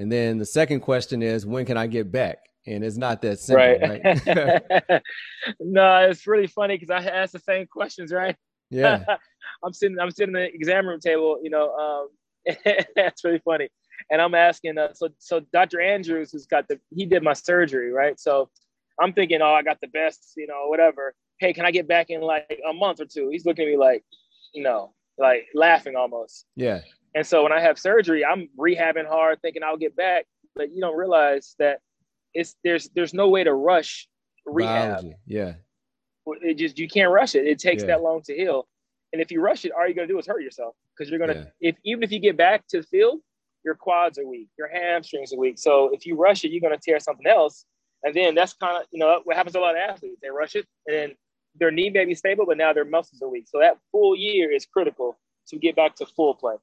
and 0.00 0.10
then 0.10 0.38
the 0.38 0.46
second 0.46 0.80
question 0.80 1.22
is, 1.22 1.44
when 1.44 1.66
can 1.66 1.76
I 1.76 1.86
get 1.86 2.10
back? 2.10 2.38
And 2.66 2.82
it's 2.82 2.96
not 2.96 3.20
that 3.20 3.38
simple, 3.38 3.66
right? 3.66 4.00
right? 4.02 5.02
no, 5.60 6.08
it's 6.08 6.26
really 6.26 6.46
funny 6.46 6.78
because 6.78 6.88
I 6.88 7.06
ask 7.06 7.32
the 7.32 7.38
same 7.38 7.66
questions, 7.66 8.10
right? 8.10 8.34
Yeah. 8.70 9.04
I'm 9.62 9.74
sitting, 9.74 9.98
I'm 10.00 10.10
sitting 10.10 10.34
in 10.34 10.40
the 10.40 10.54
exam 10.54 10.86
room 10.86 11.00
table, 11.00 11.38
you 11.42 11.50
know, 11.50 11.74
um, 11.74 12.54
that's 12.96 13.22
really 13.24 13.42
funny. 13.44 13.68
And 14.10 14.22
I'm 14.22 14.34
asking, 14.34 14.78
uh, 14.78 14.94
so, 14.94 15.10
so 15.18 15.40
Dr. 15.52 15.82
Andrews, 15.82 16.32
who's 16.32 16.46
got 16.46 16.66
the, 16.66 16.80
he 16.88 17.04
did 17.04 17.22
my 17.22 17.34
surgery, 17.34 17.92
right? 17.92 18.18
So 18.18 18.48
I'm 18.98 19.12
thinking, 19.12 19.42
oh, 19.42 19.52
I 19.52 19.62
got 19.62 19.82
the 19.82 19.88
best, 19.88 20.32
you 20.34 20.46
know, 20.46 20.68
whatever. 20.68 21.14
Hey, 21.40 21.52
can 21.52 21.66
I 21.66 21.70
get 21.72 21.86
back 21.86 22.08
in 22.08 22.22
like 22.22 22.58
a 22.66 22.72
month 22.72 23.02
or 23.02 23.06
two? 23.06 23.28
He's 23.30 23.44
looking 23.44 23.66
at 23.66 23.70
me 23.70 23.76
like, 23.76 24.02
no, 24.54 24.94
like 25.18 25.48
laughing 25.54 25.94
almost. 25.94 26.46
Yeah. 26.56 26.80
And 27.14 27.26
so 27.26 27.42
when 27.42 27.52
I 27.52 27.60
have 27.60 27.78
surgery, 27.78 28.24
I'm 28.24 28.48
rehabbing 28.58 29.08
hard, 29.08 29.40
thinking 29.42 29.62
I'll 29.62 29.76
get 29.76 29.96
back, 29.96 30.26
but 30.54 30.72
you 30.72 30.80
don't 30.80 30.96
realize 30.96 31.54
that 31.58 31.80
it's 32.34 32.56
there's 32.62 32.88
there's 32.94 33.14
no 33.14 33.28
way 33.28 33.44
to 33.44 33.52
rush 33.52 34.08
rehab. 34.46 34.98
Biology. 35.00 35.16
Yeah. 35.26 35.54
It 36.42 36.54
just 36.54 36.78
you 36.78 36.88
can't 36.88 37.10
rush 37.10 37.34
it. 37.34 37.46
It 37.46 37.58
takes 37.58 37.82
yeah. 37.82 37.88
that 37.88 38.02
long 38.02 38.22
to 38.22 38.34
heal. 38.34 38.68
And 39.12 39.20
if 39.20 39.32
you 39.32 39.40
rush 39.40 39.64
it, 39.64 39.72
all 39.72 39.84
you're 39.86 39.94
gonna 39.94 40.06
do 40.06 40.18
is 40.18 40.26
hurt 40.26 40.42
yourself 40.42 40.76
because 40.96 41.10
you're 41.10 41.18
gonna 41.18 41.50
yeah. 41.60 41.70
if 41.70 41.76
even 41.84 42.02
if 42.02 42.12
you 42.12 42.20
get 42.20 42.36
back 42.36 42.66
to 42.68 42.80
the 42.80 42.86
field, 42.86 43.20
your 43.64 43.74
quads 43.74 44.18
are 44.18 44.26
weak, 44.26 44.48
your 44.56 44.68
hamstrings 44.68 45.32
are 45.32 45.38
weak. 45.38 45.58
So 45.58 45.90
if 45.92 46.06
you 46.06 46.16
rush 46.16 46.44
it, 46.44 46.52
you're 46.52 46.60
gonna 46.60 46.78
tear 46.80 47.00
something 47.00 47.26
else. 47.26 47.64
And 48.02 48.14
then 48.14 48.34
that's 48.34 48.52
kind 48.54 48.76
of 48.76 48.84
you 48.92 49.00
know 49.00 49.20
what 49.24 49.36
happens 49.36 49.54
to 49.54 49.60
a 49.60 49.62
lot 49.62 49.76
of 49.76 49.80
athletes. 49.80 50.18
They 50.22 50.30
rush 50.30 50.54
it, 50.54 50.66
and 50.86 50.96
then 50.96 51.10
their 51.56 51.70
knee 51.72 51.90
may 51.90 52.04
be 52.04 52.14
stable, 52.14 52.46
but 52.46 52.56
now 52.56 52.72
their 52.72 52.84
muscles 52.84 53.20
are 53.22 53.28
weak. 53.28 53.46
So 53.48 53.58
that 53.58 53.78
full 53.90 54.14
year 54.14 54.52
is 54.52 54.64
critical 54.66 55.18
to 55.48 55.58
get 55.58 55.74
back 55.74 55.96
to 55.96 56.06
full 56.06 56.34
play. 56.34 56.54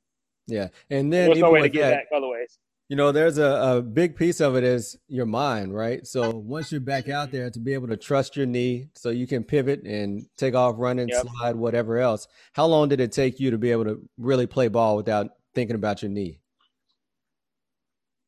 Yeah, 0.47 0.69
and 0.89 1.11
then 1.11 1.27
there's 1.27 1.39
no 1.39 1.51
way 1.51 1.61
to 1.61 1.69
get 1.69 1.89
that, 1.89 1.95
back 1.95 2.05
otherwise. 2.15 2.57
You 2.89 2.95
know, 2.95 3.11
there's 3.11 3.37
a, 3.37 3.77
a 3.77 3.81
big 3.81 4.15
piece 4.15 4.39
of 4.39 4.55
it 4.55 4.63
is 4.63 4.97
your 5.09 5.25
mind, 5.25 5.75
right? 5.75 6.07
So 6.07 6.29
once 6.29 6.71
you're 6.71 6.79
back 6.79 7.09
out 7.09 7.31
there, 7.31 7.49
to 7.49 7.59
be 7.59 7.73
able 7.73 7.89
to 7.89 7.97
trust 7.97 8.37
your 8.37 8.45
knee, 8.45 8.87
so 8.95 9.09
you 9.09 9.27
can 9.27 9.43
pivot 9.43 9.83
and 9.83 10.25
take 10.37 10.55
off, 10.55 10.75
running, 10.77 11.09
yep. 11.09 11.25
slide, 11.39 11.57
whatever 11.57 11.97
else. 11.97 12.29
How 12.53 12.65
long 12.65 12.87
did 12.87 13.01
it 13.01 13.11
take 13.11 13.41
you 13.41 13.51
to 13.51 13.57
be 13.57 13.71
able 13.71 13.83
to 13.83 14.01
really 14.17 14.47
play 14.47 14.69
ball 14.69 14.95
without 14.95 15.31
thinking 15.53 15.75
about 15.75 16.01
your 16.01 16.11
knee? 16.11 16.39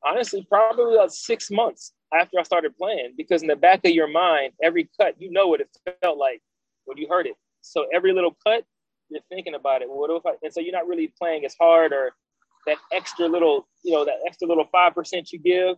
Honestly, 0.05 0.45
probably 0.49 0.95
about 0.95 1.13
six 1.13 1.49
months 1.49 1.93
after 2.13 2.37
I 2.37 2.43
started 2.43 2.75
playing, 2.75 3.13
because 3.15 3.41
in 3.41 3.47
the 3.47 3.55
back 3.55 3.85
of 3.85 3.91
your 3.91 4.07
mind, 4.09 4.51
every 4.61 4.89
cut, 4.99 5.15
you 5.21 5.31
know 5.31 5.47
what 5.47 5.61
it 5.61 5.69
felt 6.01 6.17
like 6.17 6.41
when 6.83 6.97
you 6.97 7.07
heard 7.07 7.27
it. 7.27 7.35
So 7.61 7.85
every 7.93 8.13
little 8.13 8.35
cut, 8.45 8.65
you're 9.09 9.21
thinking 9.29 9.55
about 9.55 9.81
it. 9.81 9.89
What 9.89 10.09
if 10.11 10.25
I, 10.25 10.31
and 10.43 10.53
so 10.53 10.59
you're 10.59 10.73
not 10.73 10.87
really 10.87 11.11
playing 11.17 11.45
as 11.45 11.55
hard 11.59 11.93
or 11.93 12.11
that 12.67 12.77
extra 12.91 13.27
little, 13.27 13.67
you 13.83 13.93
know, 13.93 14.05
that 14.05 14.15
extra 14.25 14.47
little 14.47 14.65
5% 14.73 15.31
you 15.31 15.39
give, 15.39 15.77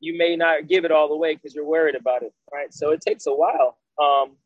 you 0.00 0.16
may 0.16 0.36
not 0.36 0.68
give 0.68 0.84
it 0.84 0.90
all 0.90 1.08
the 1.08 1.16
way 1.16 1.34
because 1.34 1.54
you're 1.54 1.64
worried 1.64 1.94
about 1.94 2.22
it. 2.22 2.32
Right. 2.52 2.72
So 2.72 2.90
it 2.90 3.00
takes 3.06 3.26
a 3.26 3.32
while. 3.32 3.78
Um, 4.02 4.36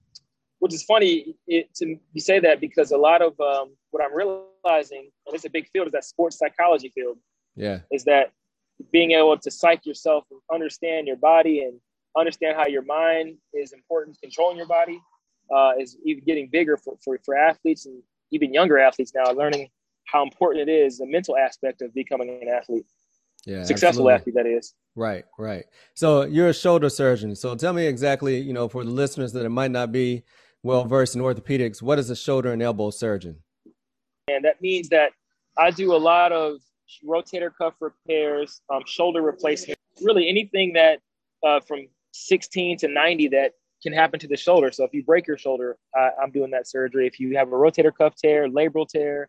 which 0.59 0.73
is 0.73 0.83
funny 0.85 1.37
it, 1.47 1.73
to 1.75 1.97
you 2.13 2.21
say 2.21 2.41
that 2.41 2.61
because 2.61 2.91
a 2.91 2.97
lot 2.97 3.21
of 3.21 3.39
um, 3.41 3.77
what 3.91 4.03
I'm 4.03 4.15
realizing, 4.15 5.11
and 5.27 5.35
it's 5.35 5.45
a 5.45 5.51
big 5.51 5.69
field, 5.71 5.87
is 5.87 5.93
that 5.93 6.05
sports 6.05 6.39
psychology 6.39 6.91
field. 6.95 7.19
Yeah. 7.55 7.81
Is 7.91 8.05
that 8.05 8.33
being 8.93 9.13
able 9.13 9.37
to 9.39 9.51
psych 9.51 9.85
yourself 9.85 10.25
and 10.31 10.41
understand 10.53 11.07
your 11.07 11.17
body 11.17 11.63
and 11.63 11.79
understand 12.17 12.57
how 12.57 12.67
your 12.67 12.83
mind 12.83 13.37
is 13.53 13.73
important 13.73 14.19
controlling 14.23 14.57
your 14.57 14.67
body 14.67 15.01
uh, 15.55 15.73
is 15.79 15.97
even 16.05 16.25
getting 16.25 16.49
bigger 16.49 16.77
for, 16.77 16.97
for, 17.05 17.19
for 17.25 17.37
athletes 17.37 17.87
and 17.87 18.03
even 18.33 18.53
younger 18.53 18.79
athletes 18.79 19.13
now 19.15 19.31
learning 19.33 19.69
how 20.05 20.23
important 20.23 20.69
it 20.69 20.73
is 20.73 20.99
the 20.99 21.07
mental 21.07 21.37
aspect 21.37 21.83
of 21.83 21.93
becoming 21.95 22.39
an 22.43 22.49
athlete. 22.49 22.87
Yeah 23.45 23.63
successful 23.63 24.11
absolutely. 24.11 24.13
athlete 24.13 24.35
that 24.35 24.47
is. 24.47 24.75
Right 24.97 25.25
right. 25.39 25.65
So 25.95 26.23
you're 26.23 26.49
a 26.49 26.55
shoulder 26.55 26.89
surgeon. 26.89 27.37
So 27.37 27.55
tell 27.55 27.73
me 27.73 27.87
exactly 27.87 28.41
you 28.41 28.53
know 28.53 28.69
for 28.69 28.85
the 28.85 28.91
listeners 28.91 29.33
that 29.35 29.45
it 29.45 29.51
might 29.51 29.71
not 29.71 29.93
be 29.93 30.25
well 30.63 30.85
versed 30.85 31.15
in 31.15 31.23
orthopedics 31.23 31.81
what 31.81 31.99
is 31.99 32.11
a 32.11 32.17
shoulder 32.17 32.53
and 32.53 32.63
elbow 32.63 32.91
surgeon? 32.91 33.37
And 34.29 34.45
that 34.45 34.61
means 34.61 34.89
that 34.89 35.13
i 35.57 35.71
do 35.71 35.95
a 35.95 35.97
lot 35.97 36.33
of 36.33 36.61
rotator 37.05 37.51
cuff 37.57 37.75
repairs 37.81 38.61
um, 38.71 38.83
shoulder 38.87 39.23
replacement 39.23 39.79
really 40.03 40.29
anything 40.29 40.73
that 40.75 41.01
uh, 41.45 41.61
from 41.61 41.87
16 42.13 42.79
to 42.79 42.89
90 42.89 43.29
that 43.29 43.53
can 43.83 43.93
happen 43.93 44.19
to 44.21 44.29
the 44.29 44.37
shoulder. 44.37 44.71
So 44.73 44.85
if 44.85 44.93
you 44.93 45.03
break 45.03 45.27
your 45.27 45.39
shoulder, 45.39 45.77
uh, 45.99 46.11
I'm 46.21 46.31
doing 46.31 46.51
that 46.53 46.67
surgery. 46.67 47.07
If 47.07 47.21
you 47.21 47.37
have 47.37 47.49
a 47.49 47.57
rotator 47.57 47.93
cuff 47.97 48.15
tear, 48.17 48.49
labral 48.49 48.89
tear, 48.89 49.29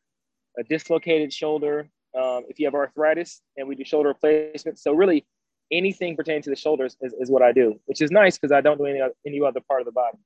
a 0.58 0.64
dislocated 0.64 1.32
shoulder, 1.34 1.90
um, 2.18 2.44
if 2.50 2.60
you 2.60 2.66
have 2.66 2.74
arthritis, 2.74 3.42
and 3.58 3.68
we 3.68 3.76
do 3.76 3.84
shoulder 3.84 4.10
replacement. 4.10 4.80
So 4.80 4.94
really, 4.94 5.26
anything 5.72 6.16
pertaining 6.16 6.42
to 6.44 6.50
the 6.50 6.56
shoulders 6.56 6.98
is, 7.02 7.14
is 7.20 7.30
what 7.30 7.42
I 7.42 7.52
do, 7.52 7.80
which 7.86 8.02
is 8.02 8.12
nice 8.12 8.38
because 8.38 8.52
I 8.52 8.62
don't 8.62 8.78
do 8.78 8.86
any 8.86 9.02
any 9.26 9.42
other 9.42 9.60
part 9.68 9.82
of 9.82 9.86
the 9.86 9.92
body. 9.92 10.18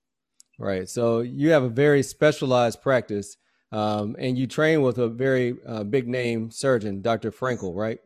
Right. 0.60 0.88
So 0.88 1.22
you 1.22 1.52
have 1.52 1.64
a 1.64 1.70
very 1.70 2.04
specialized 2.04 2.82
practice, 2.82 3.38
um, 3.72 4.16
and 4.20 4.38
you 4.38 4.48
train 4.48 4.82
with 4.82 5.00
a 5.00 5.08
very 5.08 5.56
uh, 5.66 5.84
big 5.84 6.08
name 6.08 6.52
surgeon, 6.52 7.02
Dr. 7.02 7.32
Frankle, 7.32 7.74
right? 7.74 8.00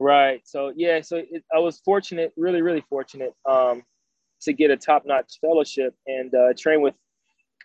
Right. 0.00 0.40
So 0.44 0.72
yeah. 0.74 1.00
So 1.02 1.16
it, 1.16 1.44
I 1.54 1.58
was 1.58 1.80
fortunate, 1.80 2.32
really, 2.36 2.62
really 2.62 2.84
fortunate, 2.88 3.34
um, 3.48 3.82
to 4.42 4.52
get 4.52 4.70
a 4.70 4.76
top-notch 4.76 5.38
fellowship 5.40 5.94
and 6.06 6.34
uh, 6.34 6.52
train 6.56 6.82
with 6.82 6.94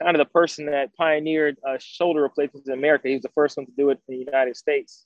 kind 0.01 0.15
of 0.15 0.19
the 0.19 0.31
person 0.31 0.65
that 0.65 0.95
pioneered 0.95 1.57
uh, 1.67 1.77
shoulder 1.79 2.21
replacements 2.21 2.67
in 2.67 2.73
America. 2.73 3.07
He 3.07 3.15
was 3.15 3.23
the 3.23 3.29
first 3.29 3.57
one 3.57 3.65
to 3.65 3.71
do 3.77 3.89
it 3.89 3.99
in 4.07 4.17
the 4.17 4.25
United 4.25 4.55
States, 4.55 5.05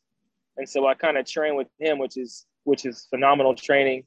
and 0.58 0.68
so 0.68 0.88
I 0.88 0.94
kind 0.94 1.18
of 1.18 1.26
trained 1.26 1.58
with 1.58 1.68
him, 1.80 2.00
which 2.00 2.18
is 2.18 2.46
which 2.64 2.86
is 2.86 3.08
phenomenal 3.10 3.56
training. 3.56 4.04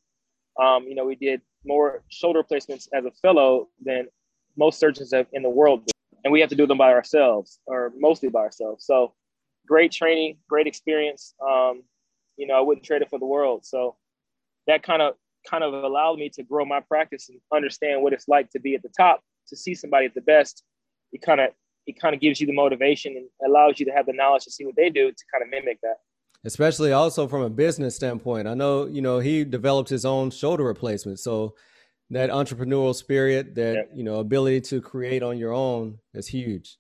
Um, 0.61 0.85
you 0.89 0.95
know, 0.95 1.05
we 1.05 1.15
did 1.15 1.41
more 1.65 2.03
shoulder 2.09 2.41
replacements 2.41 2.89
as 2.93 3.05
a 3.05 3.11
fellow 3.23 3.69
than 3.85 4.09
most 4.57 4.81
surgeons 4.81 5.13
have 5.13 5.27
in 5.33 5.43
the 5.43 5.51
world, 5.51 5.89
and 6.25 6.33
we 6.33 6.41
have 6.41 6.51
to 6.51 6.57
do 6.57 6.67
them 6.67 6.79
by 6.79 6.93
ourselves 6.93 7.61
or 7.67 7.93
mostly 7.97 8.29
by 8.29 8.41
ourselves. 8.41 8.85
So, 8.85 9.15
great 9.67 9.93
training, 9.93 10.39
great 10.49 10.67
experience. 10.67 11.35
Um, 11.47 11.83
you 12.37 12.47
know, 12.47 12.55
I 12.55 12.61
wouldn't 12.61 12.85
trade 12.85 13.03
it 13.03 13.11
for 13.11 13.19
the 13.19 13.27
world. 13.27 13.65
So, 13.65 13.97
that 14.67 14.83
kind 14.83 15.03
of 15.03 15.15
kind 15.49 15.65
of 15.65 15.73
allowed 15.73 16.19
me 16.19 16.29
to 16.31 16.43
grow 16.43 16.65
my 16.65 16.81
practice 16.81 17.29
and 17.29 17.41
understand 17.55 18.03
what 18.03 18.13
it's 18.13 18.29
like 18.29 18.51
to 18.51 18.61
be 18.61 18.75
at 18.75 18.83
the 18.83 18.91
top, 18.97 19.21
to 19.49 19.57
see 19.57 19.75
somebody 19.75 20.07
at 20.07 20.15
the 20.15 20.21
best. 20.21 20.63
It 21.13 21.23
kind 21.23 21.41
of 21.41 21.51
it 21.87 21.99
kind 21.99 22.15
of 22.15 22.21
gives 22.21 22.41
you 22.41 22.47
the 22.47 22.53
motivation 22.53 23.17
and 23.17 23.51
allows 23.51 23.81
you 23.81 23.87
to 23.87 23.93
have 23.93 24.07
the 24.07 24.13
knowledge 24.13 24.45
to 24.45 24.51
see 24.51 24.67
what 24.67 24.77
they 24.77 24.91
do 24.91 25.11
to 25.11 25.25
kind 25.33 25.43
of 25.43 25.49
mimic 25.49 25.81
that 25.83 25.97
especially 26.45 26.93
also 26.93 27.27
from 27.27 27.43
a 27.43 27.51
business 27.51 27.97
standpoint. 27.97 28.47
I 28.49 28.55
know, 28.55 28.87
you 28.87 29.03
know, 29.03 29.19
he 29.19 29.45
developed 29.45 29.89
his 29.89 30.05
own 30.05 30.31
shoulder 30.31 30.65
replacement. 30.65 31.19
So 31.19 31.55
that 32.11 32.31
entrepreneurial 32.31 32.95
spirit, 32.95 33.55
that, 33.57 33.75
yeah. 33.75 33.83
you 33.95 34.05
know, 34.05 34.17
ability 34.17 34.63
to 34.63 34.81
create 34.81 35.23
on 35.23 35.39
your 35.39 35.53
own 35.53 35.99
is 36.15 36.29
huge 36.29 36.77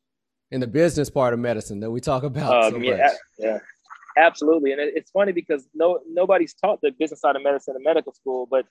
in 0.51 0.61
the 0.61 0.67
business 0.67 1.11
part 1.11 1.35
of 1.35 1.41
medicine 1.41 1.81
that 1.81 1.91
we 1.91 2.01
talk 2.01 2.23
about. 2.23 2.65
Um, 2.65 2.73
so 2.73 2.79
yeah, 2.79 3.13
yeah, 3.39 3.59
absolutely. 4.19 4.73
And 4.73 4.81
it's 4.81 5.11
funny 5.11 5.33
because 5.33 5.69
no, 5.75 6.01
nobody's 6.11 6.55
taught 6.55 6.81
the 6.83 6.91
business 6.91 7.21
side 7.21 7.37
of 7.37 7.43
medicine 7.43 7.75
in 7.77 7.83
medical 7.83 8.13
school, 8.13 8.47
but 8.51 8.67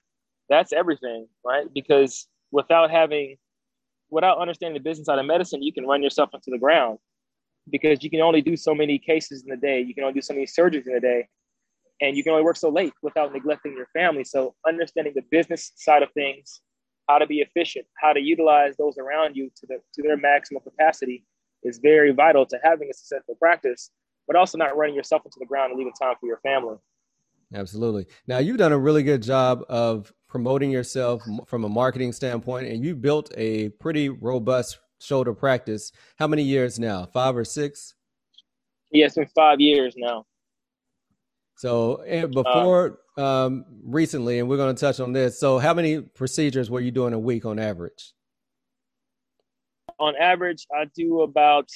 that's 0.50 0.74
everything, 0.74 1.28
right? 1.46 1.66
Because 1.74 2.28
without 2.52 2.92
having, 2.92 3.38
without 4.10 4.38
understanding 4.38 4.82
the 4.82 4.90
business 4.90 5.06
side 5.06 5.20
of 5.20 5.26
medicine, 5.26 5.62
you 5.64 5.74
can 5.74 5.86
run 5.86 6.04
yourself 6.04 6.30
into 6.34 6.50
the 6.50 6.58
ground 6.58 7.00
because 7.70 8.04
you 8.04 8.10
can 8.10 8.22
only 8.22 8.42
do 8.42 8.56
so 8.56 8.74
many 8.74 8.98
cases 8.98 9.44
in 9.46 9.52
a 9.52 9.58
day. 9.58 9.82
You 9.82 9.94
can 9.94 10.04
only 10.04 10.14
do 10.14 10.22
so 10.22 10.34
many 10.34 10.46
surgeries 10.46 10.88
in 10.88 10.96
a 10.96 11.00
day. 11.00 11.28
And 12.00 12.16
you 12.16 12.24
can 12.24 12.34
only 12.34 12.44
work 12.44 12.58
so 12.58 12.70
late 12.70 12.94
without 13.02 13.34
neglecting 13.34 13.74
your 13.76 13.88
family. 13.88 14.24
So 14.24 14.56
understanding 14.68 15.14
the 15.16 15.24
business 15.32 15.72
side 15.76 16.04
of 16.04 16.12
things, 16.12 16.62
how 17.10 17.18
to 17.18 17.26
be 17.26 17.40
efficient, 17.40 17.86
how 18.00 18.14
to 18.14 18.20
utilize 18.20 18.76
those 18.78 18.98
around 18.98 19.36
you 19.36 19.50
to 19.56 19.68
the 19.68 19.80
to 19.96 20.02
their 20.04 20.18
maximum 20.18 20.62
capacity 20.62 21.26
is 21.64 21.80
very 21.80 22.12
vital 22.12 22.46
to 22.46 22.60
having 22.64 22.90
a 22.90 22.94
successful 22.94 23.36
practice, 23.36 23.90
but 24.28 24.36
also 24.36 24.58
not 24.58 24.78
running 24.78 24.96
yourself 24.96 25.24
into 25.26 25.40
the 25.40 25.46
ground 25.46 25.72
and 25.72 25.80
leaving 25.80 25.94
time 25.94 26.16
for 26.20 26.28
your 26.28 26.38
family. 26.38 26.76
Absolutely. 27.54 28.06
Now 28.28 28.40
you've 28.40 28.58
done 28.58 28.74
a 28.74 28.78
really 28.78 29.04
good 29.04 29.24
job 29.24 29.64
of 29.70 30.12
promoting 30.28 30.70
yourself 30.70 31.24
from 31.48 31.64
a 31.64 31.70
marketing 31.70 32.12
standpoint, 32.12 32.68
and 32.68 32.84
you 32.84 32.96
built 32.96 33.32
a 33.38 33.70
pretty 33.70 34.10
robust 34.10 34.80
shoulder 35.00 35.34
practice. 35.34 35.92
How 36.18 36.28
many 36.28 36.44
years 36.44 36.78
now? 36.80 37.06
Five 37.06 37.38
or 37.38 37.46
six? 37.46 37.96
Yeah, 38.92 39.06
it's 39.06 39.16
been 39.16 39.28
five 39.34 39.60
years 39.62 39.96
now. 39.98 40.26
So 41.56 42.04
before 42.32 43.00
uh, 43.18 43.46
um, 43.46 43.66
recently, 43.84 44.40
and 44.40 44.48
we're 44.48 44.58
going 44.58 44.76
to 44.76 44.80
touch 44.80 45.00
on 45.00 45.12
this. 45.12 45.40
So, 45.40 45.58
how 45.58 45.74
many 45.74 46.02
procedures 46.02 46.70
were 46.70 46.80
you 46.80 46.92
doing 46.92 47.14
a 47.14 47.20
week 47.20 47.46
on 47.46 47.60
average? 47.60 48.14
On 50.00 50.16
average, 50.16 50.68
I 50.72 50.86
do 50.96 51.22
about 51.22 51.70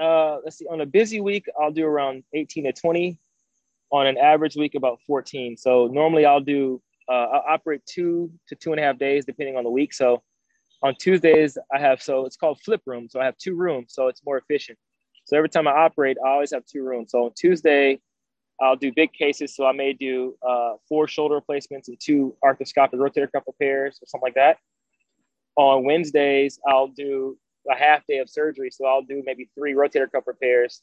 uh, 0.00 0.38
let's 0.44 0.58
see. 0.58 0.66
On 0.66 0.80
a 0.80 0.86
busy 0.86 1.20
week, 1.20 1.46
I'll 1.60 1.72
do 1.72 1.84
around 1.86 2.24
eighteen 2.32 2.64
to 2.64 2.72
twenty. 2.72 3.18
On 3.90 4.06
an 4.06 4.18
average 4.18 4.56
week, 4.56 4.74
about 4.74 4.98
fourteen. 5.06 5.56
So 5.56 5.86
normally, 5.86 6.26
I'll 6.26 6.40
do 6.40 6.82
uh, 7.08 7.12
I'll 7.12 7.54
operate 7.54 7.80
two 7.86 8.30
to 8.48 8.54
two 8.54 8.72
and 8.72 8.80
a 8.80 8.84
half 8.84 8.98
days, 8.98 9.24
depending 9.24 9.56
on 9.56 9.64
the 9.64 9.70
week. 9.70 9.94
So 9.94 10.22
on 10.82 10.94
Tuesdays, 10.94 11.56
I 11.74 11.78
have 11.78 12.02
so 12.02 12.26
it's 12.26 12.36
called 12.36 12.60
flip 12.60 12.82
room. 12.86 13.08
So 13.08 13.18
I 13.20 13.24
have 13.24 13.38
two 13.38 13.54
rooms, 13.54 13.94
so 13.94 14.08
it's 14.08 14.22
more 14.24 14.38
efficient. 14.38 14.78
So 15.24 15.36
every 15.36 15.48
time 15.48 15.66
I 15.66 15.72
operate, 15.72 16.16
I 16.24 16.28
always 16.30 16.52
have 16.52 16.64
two 16.66 16.82
rooms. 16.82 17.12
So 17.12 17.24
on 17.24 17.32
Tuesday, 17.34 17.98
I'll 18.60 18.76
do 18.76 18.92
big 18.92 19.12
cases. 19.12 19.56
So 19.56 19.66
I 19.66 19.72
may 19.72 19.92
do 19.92 20.36
uh, 20.46 20.74
four 20.88 21.08
shoulder 21.08 21.36
replacements 21.36 21.88
and 21.88 21.98
two 22.00 22.36
arthroscopic 22.44 22.94
rotator 22.94 23.30
cuff 23.32 23.44
repairs 23.46 23.98
or 24.02 24.06
something 24.06 24.26
like 24.26 24.34
that. 24.34 24.58
On 25.56 25.84
Wednesdays, 25.84 26.58
I'll 26.68 26.88
do 26.88 27.36
a 27.70 27.76
half 27.76 28.06
day 28.06 28.18
of 28.18 28.28
surgery. 28.28 28.70
So 28.70 28.86
I'll 28.86 29.02
do 29.02 29.22
maybe 29.24 29.48
three 29.54 29.74
rotator 29.74 30.10
cuff 30.10 30.24
repairs. 30.26 30.82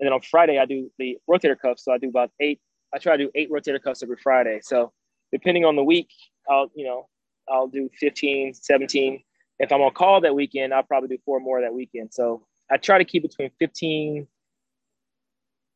And 0.00 0.06
then 0.06 0.12
on 0.12 0.20
Friday, 0.20 0.58
I 0.58 0.66
do 0.66 0.90
the 0.98 1.18
rotator 1.28 1.58
cuff. 1.58 1.78
So 1.78 1.92
I 1.92 1.98
do 1.98 2.08
about 2.08 2.30
eight. 2.40 2.60
I 2.94 2.98
try 2.98 3.16
to 3.16 3.24
do 3.24 3.30
eight 3.34 3.50
rotator 3.50 3.82
cuffs 3.82 4.02
every 4.02 4.16
Friday. 4.22 4.60
So 4.62 4.92
depending 5.32 5.64
on 5.64 5.76
the 5.76 5.84
week, 5.84 6.08
I'll, 6.48 6.70
you 6.74 6.86
know, 6.86 7.08
I'll 7.48 7.68
do 7.68 7.88
15, 7.98 8.54
17. 8.54 9.22
If 9.58 9.72
I'm 9.72 9.80
on 9.80 9.92
call 9.92 10.20
that 10.20 10.34
weekend, 10.34 10.74
I'll 10.74 10.82
probably 10.82 11.08
do 11.08 11.18
four 11.24 11.40
more 11.40 11.60
that 11.60 11.72
weekend. 11.72 12.12
So 12.12 12.46
I 12.70 12.76
try 12.76 12.98
to 12.98 13.04
keep 13.04 13.22
between 13.22 13.50
15, 13.58 14.26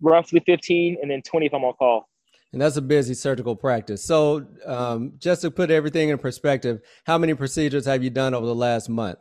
roughly 0.01 0.41
15, 0.45 0.99
and 1.01 1.11
then 1.11 1.23
20 1.23 1.47
if 1.47 1.55
I'm 1.55 1.65
on 1.65 1.75
call. 1.75 2.09
And 2.53 2.63
that's 2.63 2.77
a 2.77 2.83
busy 2.83 3.15
surgical 3.15 3.57
practice. 3.57 4.05
So, 4.05 4.47
um, 4.65 5.13
just 5.19 5.43
to 5.43 5.51
put 5.51 5.71
everything 5.71 6.09
in 6.09 6.19
perspective, 6.19 6.81
how 7.05 7.19
many 7.19 7.35
procedures 7.35 7.85
have 7.87 8.03
you 8.03 8.11
done 8.11 8.35
over 8.35 8.47
the 8.47 8.55
last 8.55 8.89
month? 8.89 9.19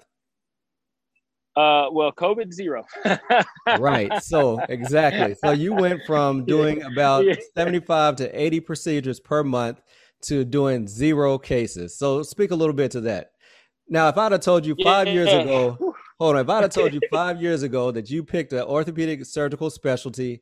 Uh, 1.55 1.87
well, 1.91 2.11
COVID 2.11 2.53
zero. 2.53 2.85
right. 3.79 4.11
So 4.21 4.59
exactly. 4.67 5.35
So 5.35 5.51
you 5.51 5.73
went 5.73 6.01
from 6.05 6.43
doing 6.43 6.83
about 6.83 7.25
yeah. 7.25 7.35
75 7.55 8.17
to 8.17 8.41
80 8.41 8.59
procedures 8.59 9.19
per 9.21 9.43
month 9.43 9.81
to 10.23 10.43
doing 10.43 10.87
zero 10.87 11.37
cases. 11.37 11.97
So 11.97 12.23
speak 12.23 12.51
a 12.51 12.55
little 12.55 12.73
bit 12.73 12.91
to 12.91 13.01
that. 13.01 13.31
Now, 13.87 14.09
if 14.09 14.17
I'd 14.17 14.31
have 14.31 14.41
told 14.41 14.65
you 14.65 14.75
five 14.83 15.07
yeah. 15.07 15.13
years 15.13 15.29
ago, 15.29 15.95
hold 16.19 16.35
on, 16.35 16.41
if 16.41 16.49
I'd 16.49 16.63
have 16.63 16.71
told 16.71 16.93
you 16.93 16.99
five 17.11 17.41
years 17.41 17.63
ago 17.63 17.91
that 17.91 18.09
you 18.09 18.23
picked 18.23 18.51
an 18.51 18.63
orthopedic 18.63 19.25
surgical 19.25 19.69
specialty 19.69 20.41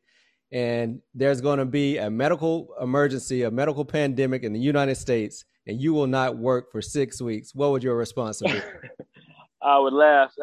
and 0.51 0.99
there's 1.13 1.41
going 1.41 1.59
to 1.59 1.65
be 1.65 1.97
a 1.97 2.09
medical 2.09 2.73
emergency, 2.81 3.43
a 3.43 3.51
medical 3.51 3.83
pandemic 3.83 4.43
in 4.43 4.53
the 4.53 4.59
United 4.59 4.95
States, 4.95 5.45
and 5.67 5.79
you 5.79 5.93
will 5.93 6.07
not 6.07 6.37
work 6.37 6.71
for 6.71 6.81
six 6.81 7.21
weeks, 7.21 7.53
what 7.53 7.71
would 7.71 7.83
your 7.83 7.97
response 7.97 8.41
be? 8.41 8.53
I 9.63 9.79
would 9.79 9.93
laugh. 9.93 10.33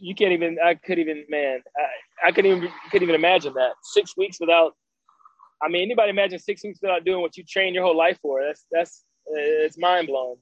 you 0.00 0.14
can't 0.14 0.32
even. 0.32 0.58
I 0.64 0.74
couldn't 0.74 1.00
even. 1.00 1.24
Man, 1.28 1.60
I, 1.76 2.28
I 2.28 2.32
couldn't 2.32 2.50
even. 2.50 2.68
Couldn't 2.90 3.02
even 3.02 3.14
imagine 3.14 3.54
that. 3.54 3.72
Six 3.82 4.16
weeks 4.16 4.38
without 4.40 4.74
I 5.62 5.68
mean, 5.68 5.82
anybody 5.82 6.10
imagine 6.10 6.38
six 6.38 6.64
weeks 6.64 6.78
without 6.80 7.04
doing 7.04 7.20
what 7.20 7.36
you 7.36 7.44
trained 7.44 7.74
your 7.74 7.84
whole 7.84 7.96
life 7.96 8.18
for? 8.22 8.42
That's 8.42 8.66
that's 8.70 9.04
it's 9.26 9.78
mind 9.78 10.06
blowing, 10.06 10.38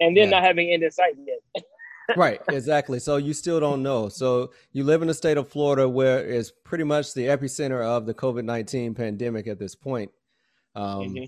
and 0.00 0.16
then 0.16 0.24
yeah. 0.24 0.30
not 0.38 0.44
having 0.44 0.70
end 0.70 0.82
in 0.82 0.90
sight 0.90 1.14
yet. 1.26 1.64
right, 2.16 2.40
exactly. 2.48 2.98
So 2.98 3.16
you 3.16 3.32
still 3.32 3.60
don't 3.60 3.82
know. 3.82 4.08
So 4.08 4.52
you 4.72 4.84
live 4.84 5.02
in 5.02 5.08
the 5.08 5.14
state 5.14 5.38
of 5.38 5.48
Florida, 5.48 5.88
where 5.88 6.24
it's 6.24 6.52
pretty 6.64 6.84
much 6.84 7.14
the 7.14 7.26
epicenter 7.26 7.82
of 7.82 8.06
the 8.06 8.14
COVID 8.14 8.44
nineteen 8.44 8.94
pandemic 8.94 9.46
at 9.46 9.58
this 9.58 9.74
point. 9.74 10.10
Um, 10.74 11.00
mm-hmm. 11.00 11.24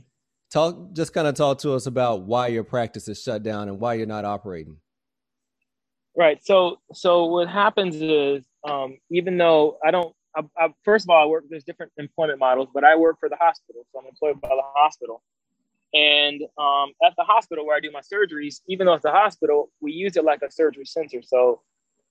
Talk, 0.50 0.92
just 0.92 1.14
kind 1.14 1.28
of 1.28 1.35
talk 1.35 1.59
to 1.59 1.75
us 1.75 1.87
about 1.87 2.23
why 2.23 2.49
your 2.49 2.64
practice 2.64 3.09
is 3.09 3.23
shut 3.23 3.42
down 3.42 3.69
and 3.69 3.78
why 3.78 3.95
you're 3.95 4.07
not 4.07 4.25
operating. 4.25 4.78
Right. 6.17 6.45
So, 6.45 6.81
so 6.93 7.26
what 7.26 7.49
happens 7.49 7.97
is, 7.97 8.45
um, 8.69 8.99
even 9.11 9.38
though 9.38 9.79
I 9.85 9.90
don't 9.90 10.14
I, 10.35 10.43
I, 10.57 10.69
first 10.85 11.07
of 11.07 11.11
all, 11.11 11.23
I 11.23 11.26
work. 11.26 11.45
There's 11.49 11.64
different 11.64 11.93
employment 11.97 12.38
models, 12.38 12.69
but 12.73 12.85
I 12.85 12.97
work 12.97 13.19
for 13.19 13.29
the 13.29 13.37
hospital, 13.37 13.83
so 13.93 14.00
I'm 14.00 14.07
employed 14.07 14.40
by 14.40 14.49
the 14.49 14.62
hospital. 14.62 15.23
And 15.93 16.43
um, 16.57 16.93
at 17.05 17.14
the 17.17 17.25
hospital 17.25 17.67
where 17.67 17.76
I 17.76 17.81
do 17.81 17.90
my 17.90 18.00
surgeries, 18.00 18.61
even 18.69 18.87
though 18.87 18.95
it's 18.95 19.05
a 19.05 19.11
hospital, 19.11 19.71
we 19.81 19.93
use 19.93 20.17
it 20.17 20.25
like 20.25 20.43
a 20.43 20.50
surgery 20.50 20.85
center. 20.85 21.21
So, 21.23 21.62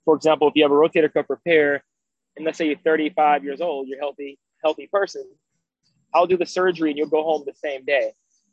for 0.03 0.15
example, 0.15 0.50
if 0.50 0.56
you 0.56 0.63
have 0.63 0.72
a 0.72 0.75
rotator 0.75 1.12
cuff 1.12 1.27
repair, 1.29 1.84
and 2.36 2.46
let's 2.46 2.58
say 2.58 2.68
you're 2.68 2.77
35 2.77 3.44
years 3.44 3.62
old, 3.62 3.88
you're 3.88 4.00
healthy, 4.00 4.38
healthy 4.63 4.88
person, 4.91 5.24
I'll 6.13 6.27
do 6.27 6.38
the 6.38 6.46
surgery 6.46 6.89
and 6.89 6.98
you'll 6.98 7.08
go 7.08 7.24
home 7.24 7.44
the 7.46 7.53
same 7.53 7.86
day. 7.86 8.12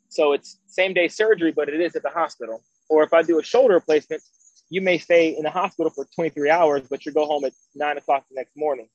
So 0.09 0.31
it's 0.31 0.59
same 0.67 0.93
day 0.93 1.09
surgery, 1.09 1.51
but 1.51 1.67
it 1.67 1.81
is 1.81 1.95
at 1.95 2.03
the 2.03 2.09
hospital. 2.09 2.63
Or 2.89 3.03
if 3.03 3.13
I 3.13 3.21
do 3.21 3.39
a 3.39 3.43
shoulder 3.43 3.73
replacement, 3.73 4.21
you 4.69 4.81
may 4.81 4.97
stay 4.97 5.35
in 5.35 5.43
the 5.43 5.49
hospital 5.49 5.91
for 5.91 6.05
23 6.15 6.49
hours, 6.49 6.87
but 6.89 7.05
you 7.05 7.11
go 7.11 7.25
home 7.25 7.45
at 7.45 7.53
nine 7.75 7.97
o'clock 7.97 8.25
the 8.29 8.35
next 8.35 8.55
morning. 8.55 8.89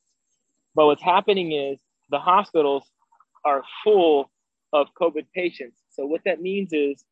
But 0.74 0.86
what's 0.86 1.02
happening 1.02 1.52
is 1.52 1.78
the 2.10 2.18
hospitals 2.18 2.90
are 3.44 3.62
full 3.84 4.30
of 4.72 4.88
COVID 5.00 5.26
patients. 5.34 5.78
So 5.90 6.06
what 6.06 6.22
that 6.24 6.40
means 6.40 6.72
is 6.72 7.04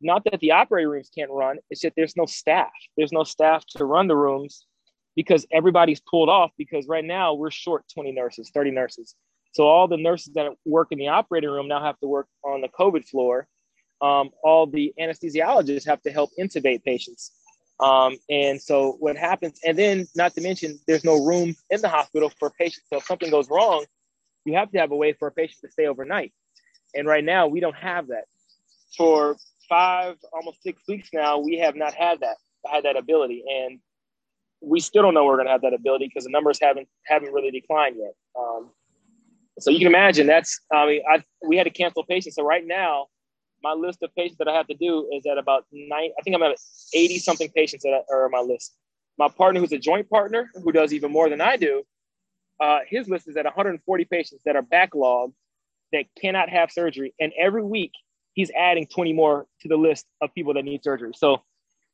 not 0.00 0.24
that 0.24 0.40
the 0.40 0.52
operating 0.52 0.90
rooms 0.90 1.10
can't 1.14 1.30
run, 1.30 1.58
it's 1.70 1.82
that 1.82 1.94
there's 1.96 2.16
no 2.16 2.26
staff. 2.26 2.70
There's 2.96 3.12
no 3.12 3.24
staff 3.24 3.64
to 3.76 3.84
run 3.84 4.08
the 4.08 4.16
rooms 4.16 4.66
because 5.14 5.46
everybody's 5.50 6.00
pulled 6.00 6.28
off 6.28 6.50
because 6.58 6.86
right 6.86 7.04
now 7.04 7.34
we're 7.34 7.50
short 7.50 7.84
20 7.94 8.12
nurses, 8.12 8.50
30 8.52 8.70
nurses. 8.72 9.14
So 9.52 9.64
all 9.64 9.88
the 9.88 9.96
nurses 9.96 10.34
that 10.34 10.52
work 10.66 10.88
in 10.90 10.98
the 10.98 11.08
operating 11.08 11.48
room 11.48 11.68
now 11.68 11.82
have 11.82 11.98
to 12.00 12.06
work 12.06 12.28
on 12.44 12.60
the 12.60 12.68
COVID 12.68 13.08
floor. 13.08 13.48
Um, 14.02 14.28
all 14.42 14.66
the 14.66 14.92
anesthesiologists 15.00 15.86
have 15.86 16.02
to 16.02 16.10
help 16.10 16.30
intubate 16.38 16.84
patients. 16.84 17.32
Um, 17.78 18.16
and 18.30 18.60
so 18.60 18.96
what 19.00 19.16
happens, 19.16 19.60
and 19.64 19.78
then 19.78 20.06
not 20.14 20.34
to 20.34 20.40
mention, 20.40 20.78
there's 20.86 21.04
no 21.04 21.22
room 21.24 21.54
in 21.70 21.80
the 21.80 21.88
hospital 21.88 22.30
for 22.38 22.50
patients. 22.50 22.86
So 22.90 22.98
if 22.98 23.04
something 23.04 23.30
goes 23.30 23.50
wrong, 23.50 23.84
you 24.44 24.54
have 24.54 24.70
to 24.72 24.78
have 24.78 24.92
a 24.92 24.96
way 24.96 25.12
for 25.12 25.28
a 25.28 25.32
patient 25.32 25.60
to 25.62 25.70
stay 25.70 25.86
overnight. 25.86 26.32
And 26.94 27.06
right 27.06 27.24
now, 27.24 27.46
we 27.48 27.60
don't 27.60 27.76
have 27.76 28.08
that. 28.08 28.24
For 28.96 29.36
five, 29.68 30.16
almost 30.32 30.62
six 30.62 30.82
weeks 30.88 31.10
now, 31.12 31.38
we 31.38 31.58
have 31.58 31.76
not 31.76 31.92
had 31.92 32.20
that, 32.20 32.36
had 32.66 32.84
that 32.84 32.96
ability. 32.96 33.44
And 33.46 33.80
we 34.62 34.80
still 34.80 35.02
don't 35.02 35.14
know 35.14 35.24
we're 35.24 35.36
going 35.36 35.46
to 35.46 35.52
have 35.52 35.62
that 35.62 35.74
ability 35.74 36.06
because 36.06 36.24
the 36.24 36.30
numbers 36.30 36.58
haven't 36.60 36.88
haven't 37.04 37.32
really 37.32 37.50
declined 37.50 37.96
yet. 37.98 38.14
Um, 38.38 38.70
so 39.58 39.70
you 39.70 39.78
can 39.78 39.88
imagine 39.88 40.26
that's. 40.26 40.60
I 40.72 40.86
mean, 40.86 41.02
I 41.10 41.22
we 41.46 41.56
had 41.56 41.64
to 41.64 41.70
cancel 41.70 42.04
patients. 42.04 42.36
So 42.36 42.42
right 42.42 42.66
now, 42.66 43.06
my 43.66 43.72
list 43.72 44.00
of 44.02 44.14
patients 44.14 44.38
that 44.38 44.46
I 44.46 44.54
have 44.54 44.68
to 44.68 44.74
do 44.74 45.08
is 45.12 45.26
at 45.26 45.38
about 45.38 45.64
nine. 45.72 46.10
I 46.18 46.22
think 46.22 46.36
I'm 46.36 46.42
at 46.42 46.56
eighty 46.94 47.18
something 47.18 47.48
patients 47.50 47.82
that 47.82 48.04
are 48.10 48.24
on 48.26 48.30
my 48.30 48.40
list. 48.40 48.76
My 49.18 49.28
partner, 49.28 49.60
who's 49.60 49.72
a 49.72 49.78
joint 49.78 50.08
partner, 50.08 50.50
who 50.62 50.70
does 50.70 50.92
even 50.92 51.10
more 51.10 51.28
than 51.28 51.40
I 51.40 51.56
do, 51.56 51.82
uh, 52.60 52.80
his 52.88 53.08
list 53.08 53.28
is 53.28 53.36
at 53.36 53.44
140 53.44 54.04
patients 54.04 54.42
that 54.44 54.54
are 54.56 54.62
backlogged 54.62 55.32
that 55.92 56.04
cannot 56.20 56.48
have 56.48 56.70
surgery, 56.70 57.12
and 57.18 57.32
every 57.38 57.64
week 57.64 57.92
he's 58.34 58.50
adding 58.56 58.86
20 58.86 59.12
more 59.14 59.46
to 59.62 59.68
the 59.68 59.76
list 59.76 60.06
of 60.20 60.32
people 60.34 60.54
that 60.54 60.64
need 60.64 60.84
surgery. 60.84 61.12
So 61.16 61.42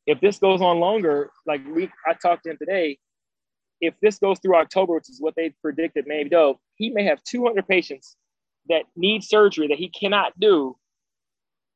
if 0.05 0.19
this 0.21 0.37
goes 0.37 0.61
on 0.61 0.79
longer, 0.79 1.31
like 1.47 1.61
we, 1.73 1.89
I 2.05 2.13
talked 2.13 2.43
to 2.43 2.51
him 2.51 2.57
today, 2.57 2.99
if 3.81 3.95
this 4.01 4.19
goes 4.19 4.39
through 4.39 4.57
October, 4.57 4.93
which 4.93 5.09
is 5.09 5.21
what 5.21 5.33
they 5.35 5.53
predicted 5.61 6.05
maybe 6.05 6.29
though, 6.29 6.59
he 6.75 6.89
may 6.91 7.05
have 7.05 7.23
200 7.23 7.67
patients 7.67 8.15
that 8.69 8.83
need 8.95 9.23
surgery 9.23 9.67
that 9.69 9.77
he 9.77 9.89
cannot 9.89 10.37
do 10.39 10.75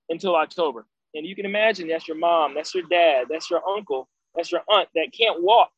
until 0.10 0.36
October. 0.36 0.86
And 1.14 1.26
you 1.26 1.36
can 1.36 1.46
imagine 1.46 1.88
that's 1.88 2.08
your 2.08 2.18
mom, 2.18 2.54
that's 2.54 2.74
your 2.76 2.84
dad, 2.90 3.28
that's 3.30 3.50
your 3.50 3.68
uncle, 3.68 4.08
that's 4.36 4.52
your 4.52 4.62
aunt 4.70 4.90
that 4.96 5.08
can't 5.18 5.42
walk 5.42 5.72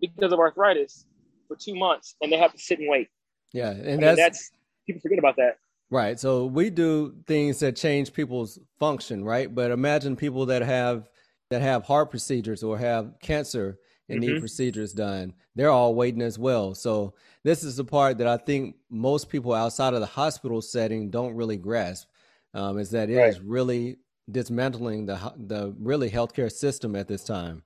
because 0.00 0.32
of 0.32 0.38
arthritis 0.38 1.06
for 1.48 1.56
two 1.56 1.74
months 1.74 2.16
and 2.20 2.30
they 2.30 2.36
have 2.36 2.52
to 2.52 2.58
sit 2.58 2.78
and 2.78 2.88
wait. 2.88 3.08
Yeah. 3.52 3.70
And 3.70 4.02
that's, 4.02 4.18
that's 4.18 4.50
people 4.86 5.00
forget 5.00 5.18
about 5.18 5.36
that. 5.36 5.58
Right. 5.88 6.18
So 6.18 6.46
we 6.46 6.70
do 6.70 7.14
things 7.26 7.60
that 7.60 7.76
change 7.76 8.12
people's 8.12 8.58
function, 8.78 9.24
right? 9.24 9.52
But 9.52 9.70
imagine 9.70 10.16
people 10.16 10.46
that 10.46 10.62
have 10.62 11.08
that 11.50 11.62
have 11.62 11.84
heart 11.84 12.10
procedures 12.10 12.64
or 12.64 12.76
have 12.76 13.14
cancer 13.22 13.78
and 14.08 14.20
mm-hmm. 14.20 14.34
need 14.34 14.40
procedures 14.40 14.92
done. 14.92 15.32
They're 15.54 15.70
all 15.70 15.94
waiting 15.94 16.22
as 16.22 16.38
well. 16.38 16.74
So 16.74 17.14
this 17.44 17.62
is 17.62 17.76
the 17.76 17.84
part 17.84 18.18
that 18.18 18.26
I 18.26 18.36
think 18.36 18.76
most 18.90 19.28
people 19.28 19.52
outside 19.52 19.94
of 19.94 20.00
the 20.00 20.06
hospital 20.06 20.60
setting 20.60 21.08
don't 21.08 21.36
really 21.36 21.56
grasp. 21.56 22.08
Um, 22.56 22.78
is 22.78 22.90
that 22.90 23.10
it 23.10 23.16
right. 23.16 23.28
is 23.28 23.40
really 23.40 23.96
dismantling 24.30 25.06
the 25.06 25.32
the 25.36 25.74
really 25.78 26.10
healthcare 26.10 26.50
system 26.50 26.96
at 26.96 27.06
this 27.06 27.22
time. 27.22 27.62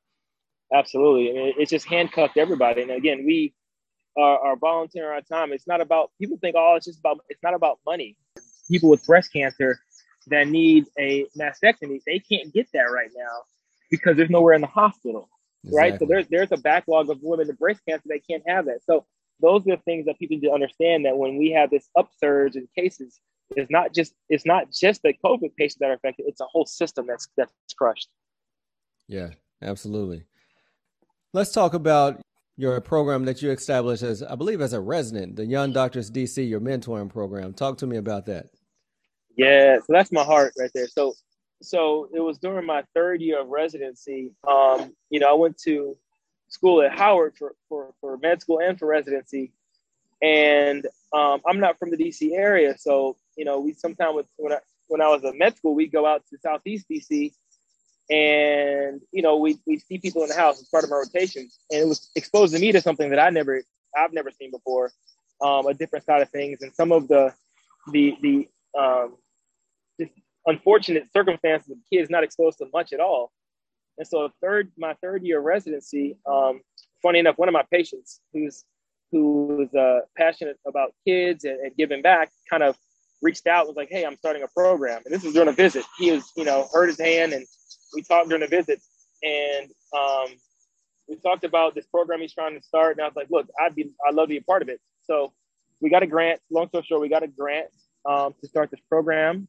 Absolutely, 0.75 1.30
I 1.30 1.44
mean, 1.44 1.54
it's 1.59 1.70
just 1.70 1.87
handcuffed 1.87 2.37
everybody. 2.37 2.82
And 2.82 2.90
again, 2.90 3.25
we 3.25 3.54
are, 4.18 4.38
are 4.38 4.56
volunteering 4.56 5.09
our 5.09 5.23
time. 5.23 5.52
It's 5.52 5.66
not 5.66 5.80
about 5.80 6.11
people 6.20 6.38
think, 6.40 6.56
oh, 6.59 6.75
it's 6.76 6.87
just 6.87 6.99
about. 6.99 7.18
It's 7.28 7.42
not 7.42 7.54
about 7.54 7.78
money. 7.87 8.16
People 8.68 8.90
with 8.90 9.06
breast 9.06 9.32
cancer 9.32 9.78
that 10.26 10.49
need 10.49 10.87
a 10.99 11.26
mastectomy, 11.38 12.00
they 12.06 12.18
can't 12.18 12.52
get 12.52 12.66
that 12.73 12.82
right 12.82 13.11
now 13.16 13.42
because 13.90 14.16
there's 14.16 14.30
nowhere 14.30 14.54
in 14.54 14.61
the 14.61 14.66
hospital, 14.66 15.28
exactly. 15.64 15.90
right? 15.90 15.99
So 16.00 16.06
there's 16.06 16.26
there's 16.28 16.52
a 16.52 16.56
backlog 16.56 17.11
of 17.11 17.18
women 17.23 17.47
with 17.47 17.59
breast 17.59 17.80
cancer 17.88 18.04
that 18.09 18.20
can't 18.28 18.42
have 18.47 18.66
that. 18.66 18.80
So 18.85 19.06
those 19.40 19.66
are 19.66 19.76
the 19.76 19.82
things 19.85 20.06
that 20.06 20.18
people 20.18 20.37
need 20.37 20.47
to 20.47 20.52
understand 20.52 21.04
that 21.06 21.16
when 21.16 21.37
we 21.37 21.50
have 21.50 21.70
this 21.70 21.88
upsurge 21.97 22.56
in 22.56 22.68
cases, 22.76 23.21
it's 23.56 23.71
not 23.71 23.93
just 23.95 24.15
it's 24.28 24.47
not 24.47 24.73
just 24.73 25.02
the 25.02 25.15
COVID 25.25 25.54
patients 25.56 25.78
that 25.80 25.91
are 25.91 25.95
affected; 25.95 26.26
it's 26.28 26.41
a 26.41 26.47
whole 26.47 26.67
system 26.67 27.06
that's 27.06 27.28
that's 27.36 27.52
crushed. 27.76 28.08
Yeah, 29.08 29.30
absolutely. 29.62 30.25
Let's 31.32 31.52
talk 31.52 31.75
about 31.75 32.21
your 32.56 32.80
program 32.80 33.25
that 33.25 33.41
you 33.41 33.50
established 33.50 34.02
as, 34.02 34.23
I 34.23 34.34
believe, 34.34 34.60
as 34.60 34.73
a 34.73 34.80
resident, 34.80 35.36
the 35.36 35.47
Young 35.47 35.73
Doctors 35.73 36.10
DC, 36.10 36.49
your 36.49 36.60
mentoring 36.60 37.08
program. 37.08 37.54
Talk 37.54 37.78
to 37.78 37.86
me 37.86 37.97
about 37.97 38.26
that. 38.26 38.47
Yeah, 39.36 39.78
so 39.78 39.86
that's 39.88 40.12
my 40.12 40.23
heart 40.23 40.52
right 40.58 40.71
there. 40.75 40.86
So 40.86 41.15
so 41.62 42.08
it 42.15 42.21
was 42.21 42.38
during 42.38 42.67
my 42.67 42.84
third 42.95 43.21
year 43.21 43.41
of 43.41 43.49
residency. 43.49 44.32
Um, 44.47 44.95
you 45.10 45.21
know, 45.21 45.30
I 45.30 45.34
went 45.34 45.58
to 45.65 45.97
school 46.50 46.82
at 46.82 46.97
Howard 46.97 47.34
for, 47.39 47.54
for, 47.69 47.95
for 48.00 48.19
med 48.19 48.41
school 48.43 48.60
and 48.60 48.78
for 48.78 48.86
residency. 48.86 49.52
And 50.23 50.86
um, 51.15 51.41
I'm 51.47 51.60
not 51.60 51.78
from 51.78 51.91
the 51.91 51.97
DC 51.97 52.32
area. 52.32 52.76
So, 52.76 53.17
you 53.36 53.45
know, 53.45 53.60
we 53.60 53.73
sometimes 53.73 54.26
when 54.36 54.52
I, 54.52 54.58
when 54.89 55.00
I 55.00 55.08
was 55.08 55.25
in 55.25 55.39
med 55.39 55.56
school, 55.56 55.75
we'd 55.75 55.93
go 55.93 56.04
out 56.04 56.25
to 56.28 56.39
Southeast 56.39 56.86
DC 56.91 57.32
and, 58.10 59.00
you 59.13 59.23
know, 59.23 59.36
we 59.36 59.58
we 59.67 59.78
see 59.78 59.99
people 59.99 60.23
in 60.23 60.28
the 60.28 60.34
house 60.34 60.60
as 60.60 60.69
part 60.69 60.84
of 60.84 60.93
our 60.93 60.99
rotation. 60.99 61.49
And 61.71 61.82
it 61.82 61.86
was 61.86 62.10
exposed 62.17 62.54
to 62.54 62.60
me 62.60 62.73
to 62.73 62.80
something 62.80 63.08
that 63.10 63.21
I 63.21 63.30
never, 63.30 63.63
I've 63.97 64.13
never 64.13 64.30
seen 64.30 64.50
before, 64.50 64.91
um, 65.41 65.67
a 65.67 65.75
different 65.75 66.04
side 66.04 66.21
of 66.21 66.28
things. 66.30 66.60
And 66.60 66.75
some 66.75 66.93
of 66.93 67.08
the, 67.08 67.32
the, 67.93 68.17
the, 68.21 68.49
um, 68.78 69.17
just 69.99 70.13
unfortunate 70.45 71.04
circumstances 71.13 71.71
of 71.71 71.78
kids 71.91 72.10
not 72.10 72.25
exposed 72.25 72.58
to 72.58 72.67
much 72.73 72.93
at 72.93 73.00
all. 73.00 73.30
And 73.99 74.07
so, 74.07 74.31
third, 74.43 74.71
my 74.79 74.95
third 75.03 75.23
year 75.25 75.41
residency, 75.41 76.17
um, 76.26 76.61
funny 77.03 77.19
enough, 77.19 77.39
one 77.39 77.49
of 77.49 77.53
my 77.53 77.65
patients 77.71 78.21
who's 78.33 78.65
who 79.13 79.47
was 79.59 79.75
uh, 79.75 80.00
passionate 80.17 80.57
about 80.67 80.95
kids 81.05 81.45
and, 81.45 81.59
and, 81.61 81.76
giving 81.76 82.00
back, 82.00 82.31
kind 82.49 82.63
of 82.63 82.76
reached 83.23 83.47
out, 83.47 83.67
was 83.67 83.76
like, 83.76 83.89
"Hey, 83.91 84.05
I'm 84.05 84.17
starting 84.17 84.43
a 84.43 84.49
program." 84.49 85.03
And 85.05 85.15
this 85.15 85.25
was 85.25 85.35
during 85.35 85.49
a 85.49 85.53
visit. 85.53 85.85
He 85.99 86.13
was, 86.13 86.31
you 86.37 86.45
know, 86.45 86.69
hurt 86.73 86.87
his 86.87 87.00
hand, 87.00 87.33
and 87.33 87.45
we 87.95 88.03
talked 88.03 88.29
during 88.29 88.43
the 88.43 88.49
visit, 88.49 88.81
and 89.23 89.71
um, 89.97 90.29
we 91.09 91.17
talked 91.17 91.45
about 91.45 91.75
this 91.75 91.87
program 91.87 92.21
he's 92.21 92.33
trying 92.33 92.57
to 92.57 92.63
start. 92.63 92.97
And 92.97 93.05
I 93.05 93.09
was 93.09 93.17
like, 93.17 93.29
"Look, 93.31 93.49
I'd 93.61 93.75
be, 93.75 93.91
I'd 94.07 94.15
love 94.15 94.26
to 94.26 94.31
be 94.31 94.39
a 94.39 94.43
part 94.43 94.63
of 94.63 94.69
it." 94.69 94.81
So 95.03 95.33
we 95.81 95.91
got 95.91 96.03
a 96.03 96.07
grant. 96.07 96.41
Long 96.50 96.69
story 96.69 96.85
short, 96.87 97.00
we 97.00 97.09
got 97.09 97.23
a 97.23 97.29
grant 97.29 97.69
um, 98.09 98.35
to 98.41 98.49
start 98.49 98.71
this 98.71 98.81
program. 98.89 99.49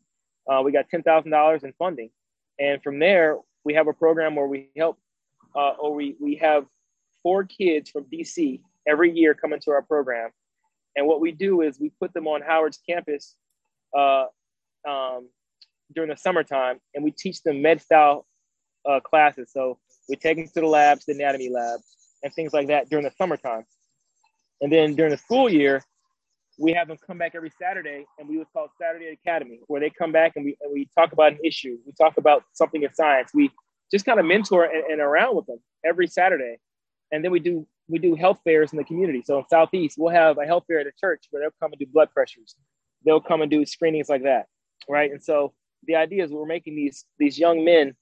Uh, 0.50 0.62
we 0.64 0.72
got 0.72 0.86
$10,000 0.94 1.64
in 1.64 1.74
funding. 1.78 2.10
And 2.60 2.82
from 2.82 3.00
there, 3.00 3.38
we 3.64 3.74
have 3.74 3.88
a 3.88 3.94
program 3.94 4.36
where 4.36 4.48
we 4.48 4.70
help, 4.76 4.98
uh, 5.56 5.72
or 5.80 5.94
we, 5.94 6.16
we 6.20 6.36
have 6.36 6.66
four 7.24 7.44
kids 7.44 7.90
from 7.90 8.06
DC 8.06 8.62
every 8.88 9.12
year 9.12 9.34
come 9.34 9.54
into 9.54 9.72
our 9.72 9.82
program. 9.82 10.32
And 10.96 11.08
what 11.08 11.22
we 11.22 11.32
do 11.32 11.62
is 11.62 11.80
we 11.80 11.92
put 12.00 12.14
them 12.14 12.28
on 12.28 12.42
Howard's 12.42 12.80
campus 12.88 13.36
uh, 13.98 14.26
um, 14.88 15.30
during 15.94 16.10
the 16.10 16.18
summertime 16.18 16.80
and 16.94 17.04
we 17.04 17.12
teach 17.12 17.44
them 17.44 17.62
med 17.62 17.82
style 17.82 18.26
uh, 18.86 19.00
classes. 19.00 19.52
So 19.54 19.78
we 20.10 20.16
take 20.16 20.38
them 20.38 20.48
to 20.48 20.62
the 20.62 20.68
labs, 20.68 21.06
the 21.06 21.14
anatomy 21.14 21.50
lab, 21.50 21.80
and 22.24 22.34
things 22.34 22.54
like 22.54 22.68
that 22.68 22.90
during 22.90 23.06
the 23.06 23.12
summertime. 23.18 23.64
And 24.62 24.72
then 24.72 24.96
during 24.96 25.12
the 25.12 25.18
school 25.18 25.50
year, 25.50 25.84
we 26.62 26.74
have 26.74 26.88
them 26.88 26.98
come 27.06 27.18
back 27.18 27.32
every 27.34 27.52
Saturday, 27.60 28.06
and 28.20 28.30
we 28.30 28.38
was 28.38 28.48
called 28.54 28.70
Saturday 28.80 29.08
Academy, 29.08 29.60
where 29.66 29.82
they 29.82 29.90
come 29.90 30.12
back 30.12 30.34
and 30.36 30.46
we 30.46 30.56
and 30.62 30.72
we 30.72 30.88
talk 30.96 31.12
about 31.12 31.34
an 31.34 31.40
issue, 31.44 31.78
we 31.86 31.92
talk 31.94 32.18
about 32.18 32.44
something 32.54 32.84
in 32.84 32.94
science, 32.94 33.32
we 33.34 33.50
just 33.92 34.06
kind 34.06 34.20
of 34.20 34.26
mentor 34.26 34.66
and, 34.66 34.86
and 34.86 35.02
around 35.02 35.36
with 35.36 35.48
them 35.48 35.58
every 35.84 36.06
Saturday, 36.08 36.58
and 37.12 37.26
then 37.26 37.32
we 37.32 37.40
do 37.40 37.66
we 37.88 37.98
do 37.98 38.14
health 38.14 38.40
fairs 38.44 38.72
in 38.72 38.78
the 38.78 38.84
community. 38.84 39.24
So 39.26 39.40
in 39.40 39.46
Southeast, 39.50 39.96
we'll 39.98 40.14
have 40.14 40.38
a 40.38 40.46
health 40.46 40.66
fair 40.68 40.80
at 40.80 40.88
a 40.88 40.92
church 41.00 41.26
where 41.32 41.42
they'll 41.42 41.60
come 41.60 41.72
and 41.74 41.80
do 41.80 41.88
blood 41.92 42.10
pressures, 42.14 42.56
they'll 43.04 43.20
come 43.20 43.42
and 43.42 43.50
do 43.50 43.66
screenings 43.66 44.08
like 44.08 44.24
that, 44.24 44.46
right? 44.88 45.12
And 45.12 45.22
so 45.22 45.54
the 45.88 45.96
idea 45.96 46.24
is 46.24 46.32
we're 46.32 46.46
making 46.46 46.76
these 46.76 47.06
these 47.18 47.40
young 47.40 47.66
men 47.66 47.96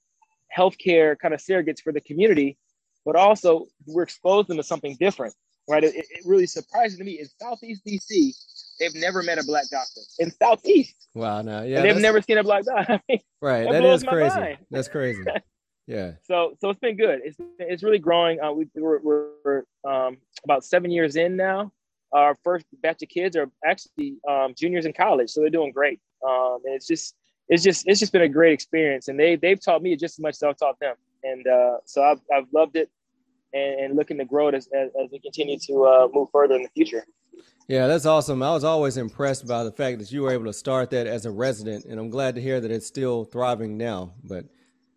healthcare 0.56 1.18
kind 1.18 1.32
of 1.32 1.40
surrogates 1.40 1.80
for 1.80 1.92
the 1.92 2.00
community, 2.02 2.58
but 3.06 3.16
also 3.16 3.66
we're 3.86 4.02
exposing 4.02 4.48
them 4.48 4.56
to 4.58 4.62
something 4.62 4.96
different 5.00 5.34
right? 5.68 5.84
It, 5.84 5.94
it 5.94 6.22
really 6.24 6.46
surprising 6.46 6.98
to 6.98 7.04
me 7.04 7.20
in 7.20 7.26
Southeast 7.40 7.82
DC, 7.86 8.32
they've 8.78 8.94
never 8.94 9.22
met 9.22 9.38
a 9.38 9.44
black 9.44 9.64
doctor 9.70 10.00
in 10.18 10.30
Southeast. 10.30 11.08
Wow, 11.14 11.42
no, 11.42 11.62
yeah, 11.62 11.82
they've 11.82 11.96
never 11.96 12.20
seen 12.22 12.38
a 12.38 12.44
black 12.44 12.64
doctor. 12.64 13.00
right, 13.40 13.64
that, 13.64 13.82
that 13.82 13.84
is 13.84 14.02
crazy. 14.02 14.40
Mind. 14.40 14.58
That's 14.70 14.88
crazy. 14.88 15.24
Yeah. 15.86 16.12
so, 16.22 16.54
so 16.60 16.70
it's 16.70 16.78
been 16.78 16.96
good. 16.96 17.20
It's 17.24 17.36
it's 17.58 17.82
really 17.82 17.98
growing. 17.98 18.40
Uh, 18.40 18.52
we, 18.52 18.68
we're, 18.76 19.00
we're 19.00 19.64
um, 19.84 20.18
about 20.44 20.64
seven 20.64 20.88
years 20.88 21.16
in 21.16 21.34
now. 21.34 21.72
Our 22.12 22.36
first 22.44 22.64
batch 22.80 23.02
of 23.02 23.08
kids 23.08 23.34
are 23.34 23.50
actually 23.66 24.18
um, 24.28 24.54
juniors 24.56 24.86
in 24.86 24.92
college, 24.92 25.30
so 25.30 25.40
they're 25.40 25.50
doing 25.50 25.72
great. 25.72 25.98
Um, 26.24 26.58
and 26.64 26.76
it's 26.76 26.86
just 26.86 27.16
it's 27.48 27.64
just 27.64 27.88
it's 27.88 27.98
just 27.98 28.12
been 28.12 28.22
a 28.22 28.28
great 28.28 28.52
experience, 28.52 29.08
and 29.08 29.18
they 29.18 29.34
they've 29.34 29.60
taught 29.60 29.82
me 29.82 29.96
just 29.96 30.14
as 30.14 30.22
much 30.22 30.34
as 30.34 30.42
I've 30.44 30.56
taught 30.58 30.78
them, 30.78 30.94
and 31.24 31.44
uh, 31.48 31.78
so 31.86 32.04
I've 32.04 32.20
I've 32.32 32.46
loved 32.54 32.76
it 32.76 32.88
and, 33.52 33.80
and 33.80 33.96
looking 33.96 34.18
to 34.18 34.24
grow 34.24 34.48
it 34.48 34.54
as, 34.54 34.68
as, 34.68 34.90
as 35.02 35.10
we 35.10 35.20
continue 35.20 35.58
to 35.58 35.84
uh, 35.84 36.08
move 36.12 36.28
further 36.32 36.54
in 36.54 36.62
the 36.62 36.68
future. 36.70 37.04
Yeah, 37.68 37.86
that's 37.86 38.04
awesome. 38.04 38.42
I 38.42 38.50
was 38.50 38.64
always 38.64 38.96
impressed 38.96 39.46
by 39.46 39.62
the 39.62 39.70
fact 39.70 40.00
that 40.00 40.10
you 40.10 40.22
were 40.22 40.32
able 40.32 40.46
to 40.46 40.52
start 40.52 40.90
that 40.90 41.06
as 41.06 41.24
a 41.24 41.30
resident, 41.30 41.84
and 41.84 42.00
I'm 42.00 42.10
glad 42.10 42.34
to 42.34 42.40
hear 42.40 42.60
that 42.60 42.70
it's 42.70 42.86
still 42.86 43.24
thriving 43.24 43.78
now. 43.78 44.14
But 44.24 44.46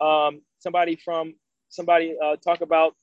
um, 0.00 0.42
somebody 0.58 0.96
from 0.96 1.34
somebody 1.68 2.16
uh, 2.22 2.36
talk 2.36 2.60
about 2.60 2.94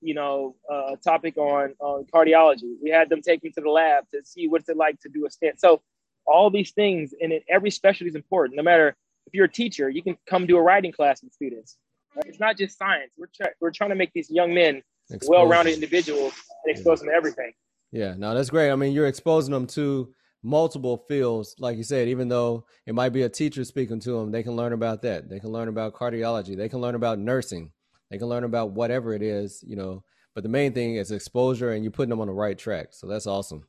you 0.00 0.14
know 0.14 0.56
uh, 0.70 0.94
a 0.94 0.96
topic 0.96 1.36
on 1.36 1.74
on 1.80 2.04
cardiology. 2.12 2.74
We 2.82 2.90
had 2.90 3.08
them 3.08 3.22
take 3.22 3.42
me 3.42 3.50
to 3.50 3.60
the 3.60 3.70
lab 3.70 4.04
to 4.12 4.24
see 4.24 4.48
what's 4.48 4.68
it 4.68 4.76
like 4.76 5.00
to 5.00 5.08
do 5.08 5.26
a 5.26 5.30
stent. 5.30 5.60
So 5.60 5.82
all 6.26 6.50
these 6.50 6.72
things, 6.72 7.14
and 7.20 7.32
in 7.32 7.40
every 7.48 7.70
specialty 7.70 8.08
is 8.08 8.16
important. 8.16 8.56
No 8.56 8.62
matter 8.62 8.96
if 9.26 9.34
you're 9.34 9.46
a 9.46 9.52
teacher, 9.52 9.88
you 9.88 10.02
can 10.02 10.16
come 10.26 10.46
do 10.46 10.56
a 10.56 10.62
writing 10.62 10.92
class 10.92 11.22
with 11.22 11.32
students. 11.32 11.76
Right? 12.14 12.24
It's 12.26 12.40
not 12.40 12.56
just 12.56 12.78
science. 12.78 13.12
We're 13.16 13.28
try- 13.34 13.52
we're 13.60 13.70
trying 13.70 13.90
to 13.90 13.96
make 13.96 14.12
these 14.12 14.30
young 14.30 14.54
men 14.54 14.82
well-rounded 15.26 15.74
individuals 15.74 16.32
and 16.64 16.76
expose 16.76 17.00
yeah. 17.00 17.06
them 17.06 17.08
to 17.10 17.16
everything. 17.16 17.52
Yeah, 17.92 18.14
no, 18.16 18.34
that's 18.34 18.50
great. 18.50 18.70
I 18.70 18.76
mean, 18.76 18.92
you're 18.92 19.06
exposing 19.06 19.52
them 19.52 19.66
to 19.68 20.12
multiple 20.42 21.04
fields, 21.08 21.54
like 21.58 21.76
you 21.76 21.84
said. 21.84 22.08
Even 22.08 22.28
though 22.28 22.66
it 22.86 22.94
might 22.94 23.10
be 23.10 23.22
a 23.22 23.28
teacher 23.28 23.64
speaking 23.64 24.00
to 24.00 24.12
them, 24.12 24.30
they 24.30 24.42
can 24.42 24.56
learn 24.56 24.72
about 24.72 25.02
that. 25.02 25.28
They 25.28 25.40
can 25.40 25.50
learn 25.50 25.68
about 25.68 25.94
cardiology. 25.94 26.56
They 26.56 26.68
can 26.68 26.80
learn 26.80 26.94
about 26.94 27.18
nursing. 27.18 27.72
They 28.10 28.18
can 28.18 28.28
learn 28.28 28.44
about 28.44 28.72
whatever 28.72 29.14
it 29.14 29.22
is, 29.22 29.64
you 29.66 29.76
know. 29.76 30.04
But 30.34 30.42
the 30.42 30.48
main 30.48 30.72
thing 30.72 30.96
is 30.96 31.10
exposure, 31.10 31.72
and 31.72 31.82
you're 31.82 31.90
putting 31.90 32.10
them 32.10 32.20
on 32.20 32.26
the 32.26 32.32
right 32.32 32.58
track. 32.58 32.88
So 32.90 33.06
that's 33.06 33.26
awesome. 33.26 33.66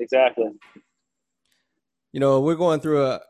Exactly 0.00 0.46
you 2.12 2.20
know, 2.20 2.40
we're 2.40 2.56
going 2.56 2.80
through 2.80 3.06
a 3.06 3.20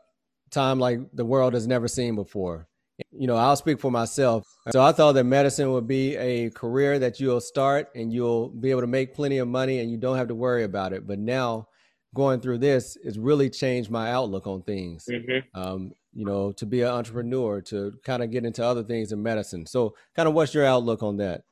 time 0.49 0.79
like 0.79 0.99
the 1.13 1.25
world 1.25 1.53
has 1.53 1.67
never 1.67 1.87
seen 1.87 2.15
before. 2.15 2.67
You 3.11 3.27
know, 3.27 3.35
I'll 3.35 3.55
speak 3.55 3.79
for 3.79 3.91
myself. 3.91 4.45
So 4.71 4.81
I 4.81 4.91
thought 4.91 5.13
that 5.13 5.23
medicine 5.23 5.71
would 5.71 5.87
be 5.87 6.15
a 6.17 6.49
career 6.49 6.99
that 6.99 7.19
you'll 7.19 7.39
start 7.39 7.89
and 7.95 8.11
you'll 8.11 8.49
be 8.49 8.71
able 8.71 8.81
to 8.81 8.87
make 8.87 9.13
plenty 9.13 9.37
of 9.37 9.47
money 9.47 9.79
and 9.79 9.89
you 9.89 9.97
don't 9.97 10.17
have 10.17 10.27
to 10.27 10.35
worry 10.35 10.63
about 10.63 10.91
it. 10.91 11.07
But 11.07 11.17
now 11.19 11.68
going 12.15 12.41
through 12.41 12.57
this 12.57 12.97
has 13.03 13.19
really 13.19 13.49
changed 13.49 13.91
my 13.91 14.11
outlook 14.11 14.47
on 14.47 14.61
things. 14.63 15.05
Mm-hmm. 15.09 15.59
Um, 15.59 15.91
you 16.13 16.25
know, 16.25 16.51
to 16.53 16.65
be 16.65 16.81
an 16.81 16.89
entrepreneur, 16.89 17.61
to 17.61 17.93
kind 18.03 18.23
of 18.23 18.31
get 18.31 18.45
into 18.45 18.65
other 18.65 18.83
things 18.83 19.11
in 19.11 19.21
medicine. 19.21 19.65
So, 19.65 19.95
kind 20.15 20.27
of, 20.27 20.33
what's 20.33 20.53
your 20.53 20.65
outlook 20.65 21.03
on 21.03 21.17
that? 21.17 21.43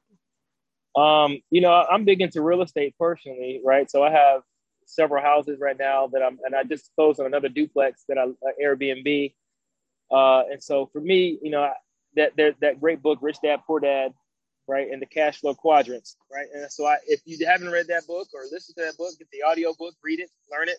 Um, 0.96 1.38
you 1.52 1.62
know, 1.62 1.72
I'm 1.72 2.06
big 2.06 2.22
into 2.22 2.42
real 2.42 2.64
estate 2.64 2.96
personally, 3.00 3.62
right? 3.64 3.90
So 3.90 4.02
I 4.02 4.10
have 4.10 4.42
several 4.86 5.22
houses 5.22 5.60
right 5.60 5.78
now 5.78 6.08
that 6.08 6.24
I'm, 6.24 6.40
and 6.44 6.56
I 6.56 6.64
just 6.64 6.90
closed 6.96 7.20
on 7.20 7.28
another 7.28 7.50
duplex 7.50 8.06
that 8.10 8.18
I 8.18 8.24
uh, 8.24 8.52
Airbnb. 8.62 9.34
Uh, 10.10 10.44
and 10.52 10.62
so 10.62 10.90
for 10.92 11.00
me, 11.00 11.38
you 11.42 11.52
know, 11.52 11.70
that 12.16 12.36
that 12.38 12.56
that 12.62 12.80
great 12.80 13.04
book, 13.04 13.20
Rich 13.22 13.38
Dad 13.44 13.60
Poor 13.68 13.80
Dad, 13.80 14.14
right, 14.68 14.90
and 14.92 15.02
the 15.02 15.06
cash 15.06 15.40
flow 15.40 15.54
quadrants, 15.54 16.18
right. 16.32 16.48
And 16.54 16.72
so 16.72 16.86
I, 16.86 16.98
if 17.08 17.22
you 17.26 17.46
haven't 17.46 17.70
read 17.72 17.88
that 17.88 18.08
book 18.08 18.28
or 18.34 18.42
listened 18.52 18.76
to 18.78 18.84
that 18.84 18.98
book, 18.98 19.18
get 19.18 19.28
the 19.32 19.44
audio 19.44 19.74
book, 19.78 19.96
read 20.04 20.20
it, 20.20 20.30
learn 20.52 20.70
it. 20.70 20.78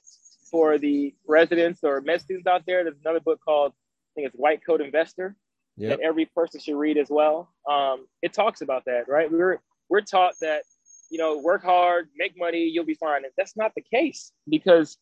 For 0.50 0.78
the 0.78 1.14
residents 1.26 1.84
or 1.84 2.00
med 2.00 2.22
students 2.22 2.46
out 2.46 2.64
there, 2.66 2.82
there's 2.82 2.96
another 3.04 3.20
book 3.20 3.38
called, 3.44 3.72
I 3.72 4.10
think 4.14 4.28
it's 4.28 4.36
White 4.36 4.64
Coat 4.64 4.80
Investor, 4.80 5.36
yep. 5.76 5.98
that 5.98 6.02
every 6.02 6.24
person 6.24 6.58
should 6.58 6.76
read 6.76 6.96
as 6.96 7.10
well. 7.10 7.52
Um, 7.68 8.06
it 8.22 8.32
talks 8.32 8.62
about 8.62 8.86
that, 8.86 9.08
right? 9.08 9.30
We're 9.30 9.60
we're 9.90 10.00
taught 10.00 10.32
that 10.40 10.62
you 11.10 11.18
know, 11.18 11.38
work 11.38 11.62
hard, 11.62 12.08
make 12.16 12.38
money, 12.38 12.64
you'll 12.64 12.84
be 12.84 12.94
fine. 12.94 13.24
And 13.24 13.32
that's 13.36 13.56
not 13.56 13.74
the 13.74 13.82
case 13.82 14.32
because 14.48 14.96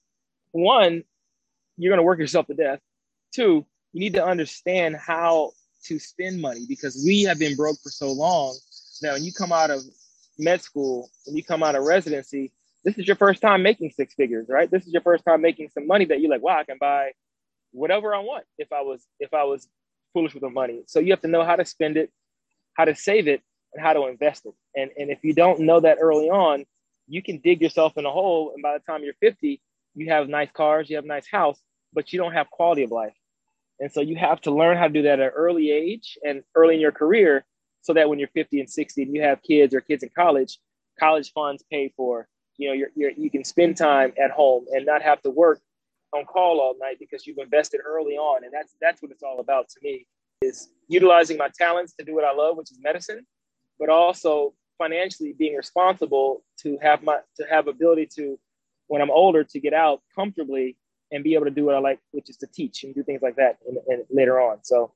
one, 0.53 1.03
you're 1.77 1.91
going 1.91 1.99
to 1.99 2.05
work 2.05 2.19
yourself 2.19 2.47
to 2.47 2.55
death. 2.55 2.81
Two, 3.35 3.67
you 3.93 4.01
need 4.01 4.15
to 4.15 4.25
understand 4.25 4.97
how 4.97 5.53
to 5.85 5.99
spend 5.99 6.41
money 6.41 6.65
because 6.69 7.03
we 7.05 7.23
have 7.23 7.39
been 7.39 7.57
broke 7.57 7.77
for 7.83 7.91
so 7.91 8.11
long. 8.11 8.57
Now, 9.03 9.15
when 9.15 9.25
you 9.25 9.33
come 9.33 9.53
out 9.53 9.71
of 9.71 9.83
med 10.39 10.63
school, 10.63 11.09
when 11.27 11.37
you 11.37 11.45
come 11.45 11.63
out 11.63 11.75
of 11.75 11.85
residency, 11.85 12.53
this 12.85 12.99
is 12.99 13.07
your 13.07 13.17
first 13.17 13.43
time 13.43 13.63
making 13.63 13.91
six 13.91 14.15
figures, 14.15 14.47
right? 14.49 14.71
This 14.71 14.87
is 14.87 14.93
your 14.93 15.03
first 15.03 15.25
time 15.25 15.43
making 15.43 15.71
some 15.71 15.87
money 15.87 16.05
that 16.07 16.21
you're 16.21 16.31
like, 16.31 16.43
wow, 16.43 16.59
I 16.59 16.65
can 16.65 16.79
buy 16.79 17.13
whatever 17.73 18.15
I 18.15 18.21
want 18.21 18.45
if 18.59 18.73
I 18.73 18.83
was 18.83 19.07
if 19.19 19.35
I 19.35 19.45
was 19.45 19.69
foolish 20.13 20.35
with 20.35 20.43
the 20.43 20.51
money. 20.51 20.83
So 20.87 21.01
you 21.01 21.11
have 21.11 21.21
to 21.23 21.29
know 21.29 21.45
how 21.45 21.57
to 21.57 21.65
spend 21.65 21.97
it, 21.97 22.11
how 22.75 22.85
to 22.85 22.95
save 22.95 23.29
it, 23.29 23.43
and 23.75 23.85
how 23.85 23.93
to 23.93 24.07
invest 24.07 24.47
it. 24.47 24.55
And, 24.75 24.91
and 24.97 25.11
if 25.11 25.19
you 25.23 25.35
don't 25.35 25.61
know 25.61 25.81
that 25.81 25.99
early 26.01 26.31
on, 26.31 26.65
you 27.07 27.23
can 27.23 27.39
dig 27.39 27.61
yourself 27.61 27.97
in 27.97 28.07
a 28.07 28.11
hole. 28.11 28.53
And 28.55 28.63
by 28.63 28.75
the 28.75 28.85
time 28.85 29.03
you're 29.05 29.15
50, 29.21 29.61
you 29.95 30.11
have 30.11 30.29
nice 30.29 30.51
cars, 30.53 30.89
you 30.89 30.97
have 30.97 31.05
nice 31.05 31.27
house, 31.31 31.61
but 31.93 32.13
you 32.13 32.19
don't 32.19 32.33
have 32.33 32.51
quality 32.51 32.83
of 32.83 32.91
life. 32.91 33.15
And 33.79 33.93
so 33.93 34.01
you 34.01 34.17
have 34.17 34.41
to 34.43 34.51
learn 34.51 34.77
how 34.79 34.87
to 34.87 34.93
do 34.93 35.03
that 35.03 35.21
at 35.21 35.27
an 35.27 35.33
early 35.35 35.71
age 35.71 36.17
and 36.25 36.43
early 36.55 36.77
in 36.77 36.81
your 36.81 36.93
career 36.93 37.45
so 37.87 37.93
that 37.93 38.09
when 38.09 38.19
you're 38.19 38.29
50 38.35 38.59
and 38.59 38.69
60 38.69 39.03
and 39.03 39.15
you 39.15 39.23
have 39.23 39.41
kids 39.43 39.73
or 39.73 39.81
kids 39.81 40.03
in 40.03 40.11
college, 40.13 40.59
college 40.99 41.31
funds 41.33 41.63
pay 41.71 41.93
for, 41.97 42.27
you 42.57 42.67
know, 42.67 42.75
you're, 42.75 42.89
you're, 42.97 43.13
you 43.13 43.31
can 43.31 43.45
spend 43.45 43.77
time 43.77 44.13
at 44.21 44.33
home 44.33 44.65
and 44.73 44.85
not 44.85 45.03
have 45.03 45.23
to 45.23 45.31
work 45.31 45.61
on 46.13 46.25
call 46.25 46.59
all 46.59 46.75
night 46.81 46.97
because 46.99 47.29
you've 47.29 47.39
invested 47.39 47.81
early 47.87 48.15
on. 48.15 48.43
And 48.43 48.53
that's, 48.53 48.75
that's 48.81 49.01
what 49.01 49.13
it's 49.13 49.23
all 49.23 49.39
about 49.39 49.69
to 49.69 49.77
me 49.85 50.05
is 50.43 50.69
utilizing 50.89 51.37
my 51.37 51.49
talents 51.57 51.95
to 52.01 52.05
do 52.05 52.13
what 52.13 52.25
I 52.25 52.35
love, 52.35 52.57
which 52.57 52.73
is 52.73 52.79
medicine, 52.83 53.25
but 53.79 53.89
also 53.89 54.53
financially 54.79 55.33
being 55.33 55.55
responsible 55.55 56.43
to 56.63 56.79
have 56.83 57.05
my 57.05 57.19
to 57.37 57.47
have 57.49 57.69
ability 57.69 58.09
to 58.17 58.39
when 58.89 59.01
I'm 59.01 59.11
older 59.11 59.45
to 59.45 59.61
get 59.61 59.73
out 59.73 60.03
comfortably 60.15 60.77
and 61.13 61.23
be 61.23 61.35
able 61.35 61.45
to 61.45 61.53
do 61.53 61.65
what 61.65 61.77
I 61.77 61.79
like, 61.79 62.01
which 62.11 62.29
is 62.29 62.37
to 62.39 62.49
teach 62.49 62.83
and 62.83 62.95
do 62.95 63.05
things 63.05 63.23
like 63.23 63.37
that 63.37 63.59
and, 63.67 63.79
and 63.87 64.03
later 64.11 64.41
on. 64.41 64.59
So 64.65 64.93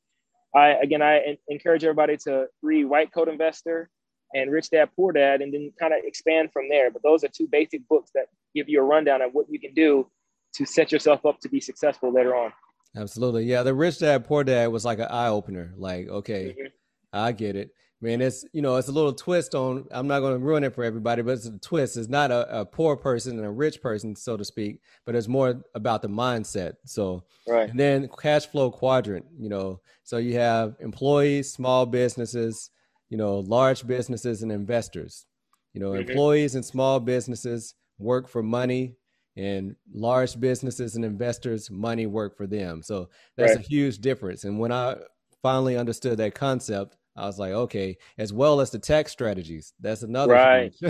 I 0.54 0.70
again 0.82 1.02
I 1.02 1.38
encourage 1.48 1.84
everybody 1.84 2.16
to 2.24 2.46
read 2.62 2.84
White 2.84 3.12
Coat 3.12 3.28
Investor 3.28 3.88
and 4.34 4.50
Rich 4.50 4.70
Dad 4.70 4.90
Poor 4.96 5.12
Dad 5.12 5.42
and 5.42 5.52
then 5.52 5.72
kind 5.78 5.92
of 5.92 6.00
expand 6.04 6.52
from 6.52 6.68
there. 6.68 6.90
But 6.90 7.02
those 7.02 7.24
are 7.24 7.28
two 7.28 7.48
basic 7.50 7.86
books 7.88 8.10
that 8.14 8.26
give 8.54 8.68
you 8.68 8.80
a 8.80 8.84
rundown 8.84 9.22
of 9.22 9.32
what 9.32 9.46
you 9.48 9.58
can 9.58 9.74
do 9.74 10.08
to 10.54 10.64
set 10.64 10.92
yourself 10.92 11.24
up 11.26 11.40
to 11.40 11.48
be 11.48 11.60
successful 11.60 12.12
later 12.12 12.34
on. 12.34 12.52
Absolutely. 12.96 13.44
Yeah, 13.44 13.62
the 13.62 13.74
Rich 13.74 14.00
Dad 14.00 14.24
Poor 14.24 14.44
Dad 14.44 14.68
was 14.68 14.84
like 14.84 14.98
an 14.98 15.08
eye 15.10 15.28
opener. 15.28 15.72
Like, 15.76 16.08
okay, 16.08 16.56
mm-hmm. 16.58 16.66
I 17.12 17.32
get 17.32 17.56
it 17.56 17.70
man, 18.00 18.20
it's 18.20 18.44
you 18.52 18.62
know, 18.62 18.76
it's 18.76 18.88
a 18.88 18.92
little 18.92 19.12
twist 19.12 19.54
on. 19.54 19.86
I'm 19.90 20.06
not 20.06 20.20
going 20.20 20.32
to 20.32 20.44
ruin 20.44 20.64
it 20.64 20.74
for 20.74 20.84
everybody, 20.84 21.22
but 21.22 21.32
it's 21.32 21.46
a 21.46 21.58
twist. 21.58 21.96
It's 21.96 22.08
not 22.08 22.30
a, 22.30 22.60
a, 22.60 22.64
poor 22.64 22.96
person 22.96 23.36
and 23.36 23.46
a 23.46 23.50
rich 23.50 23.82
person, 23.82 24.16
so 24.16 24.36
to 24.36 24.44
speak, 24.44 24.80
but 25.04 25.14
it's 25.14 25.28
more 25.28 25.62
about 25.74 26.02
the 26.02 26.08
mindset. 26.08 26.74
So, 26.86 27.24
right. 27.46 27.68
And 27.68 27.78
then 27.78 28.08
cash 28.18 28.46
flow 28.46 28.70
quadrant. 28.70 29.26
You 29.38 29.48
know, 29.48 29.80
so 30.02 30.16
you 30.16 30.34
have 30.38 30.76
employees, 30.80 31.52
small 31.52 31.86
businesses, 31.86 32.70
you 33.08 33.18
know, 33.18 33.40
large 33.40 33.86
businesses, 33.86 34.42
and 34.42 34.50
investors. 34.50 35.26
You 35.74 35.80
know, 35.80 35.90
mm-hmm. 35.90 36.10
employees 36.10 36.54
and 36.54 36.64
small 36.64 37.00
businesses 37.00 37.74
work 37.98 38.28
for 38.28 38.42
money. 38.42 38.96
And 39.36 39.76
large 39.94 40.38
businesses 40.38 40.96
and 40.96 41.04
investors, 41.04 41.70
money 41.70 42.04
work 42.06 42.36
for 42.36 42.48
them. 42.48 42.82
So 42.82 43.08
that's 43.36 43.54
right. 43.54 43.64
a 43.64 43.68
huge 43.68 44.00
difference. 44.00 44.42
And 44.42 44.58
when 44.58 44.72
I 44.72 44.96
finally 45.40 45.78
understood 45.78 46.18
that 46.18 46.34
concept, 46.34 46.96
I 47.16 47.26
was 47.26 47.38
like, 47.38 47.52
okay, 47.52 47.96
as 48.18 48.32
well 48.32 48.60
as 48.60 48.70
the 48.70 48.78
tax 48.78 49.12
strategies. 49.12 49.72
That's 49.80 50.02
another 50.02 50.34
right. 50.34 50.74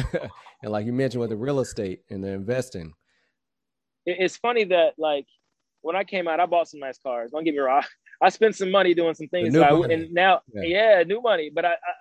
and 0.62 0.72
like 0.72 0.87
you 0.87 0.92
mentioned 0.92 1.20
with 1.20 1.30
the 1.30 1.37
real 1.37 1.61
estate 1.61 2.00
and 2.11 2.22
the 2.22 2.28
investing. 2.28 2.92
It's 4.06 4.37
funny 4.37 4.64
that 4.64 4.94
like 4.98 5.26
when 5.83 5.96
I 5.96 6.04
came 6.04 6.28
out, 6.28 6.40
I 6.40 6.46
bought 6.46 6.68
some 6.68 6.80
nice 6.80 6.98
cars. 6.98 7.30
Don't 7.30 7.44
get 7.44 7.54
me 7.54 7.61
wrong. 7.61 7.83
I 8.22 8.28
spent 8.28 8.54
some 8.54 8.70
money 8.70 8.92
doing 8.92 9.14
some 9.14 9.28
things, 9.28 9.56
I, 9.56 9.70
and 9.70 10.12
now, 10.12 10.42
yeah. 10.52 10.98
yeah. 10.98 11.02
new 11.04 11.22
money. 11.22 11.50
But 11.52 11.64
I, 11.64 11.70
I, 11.70 11.92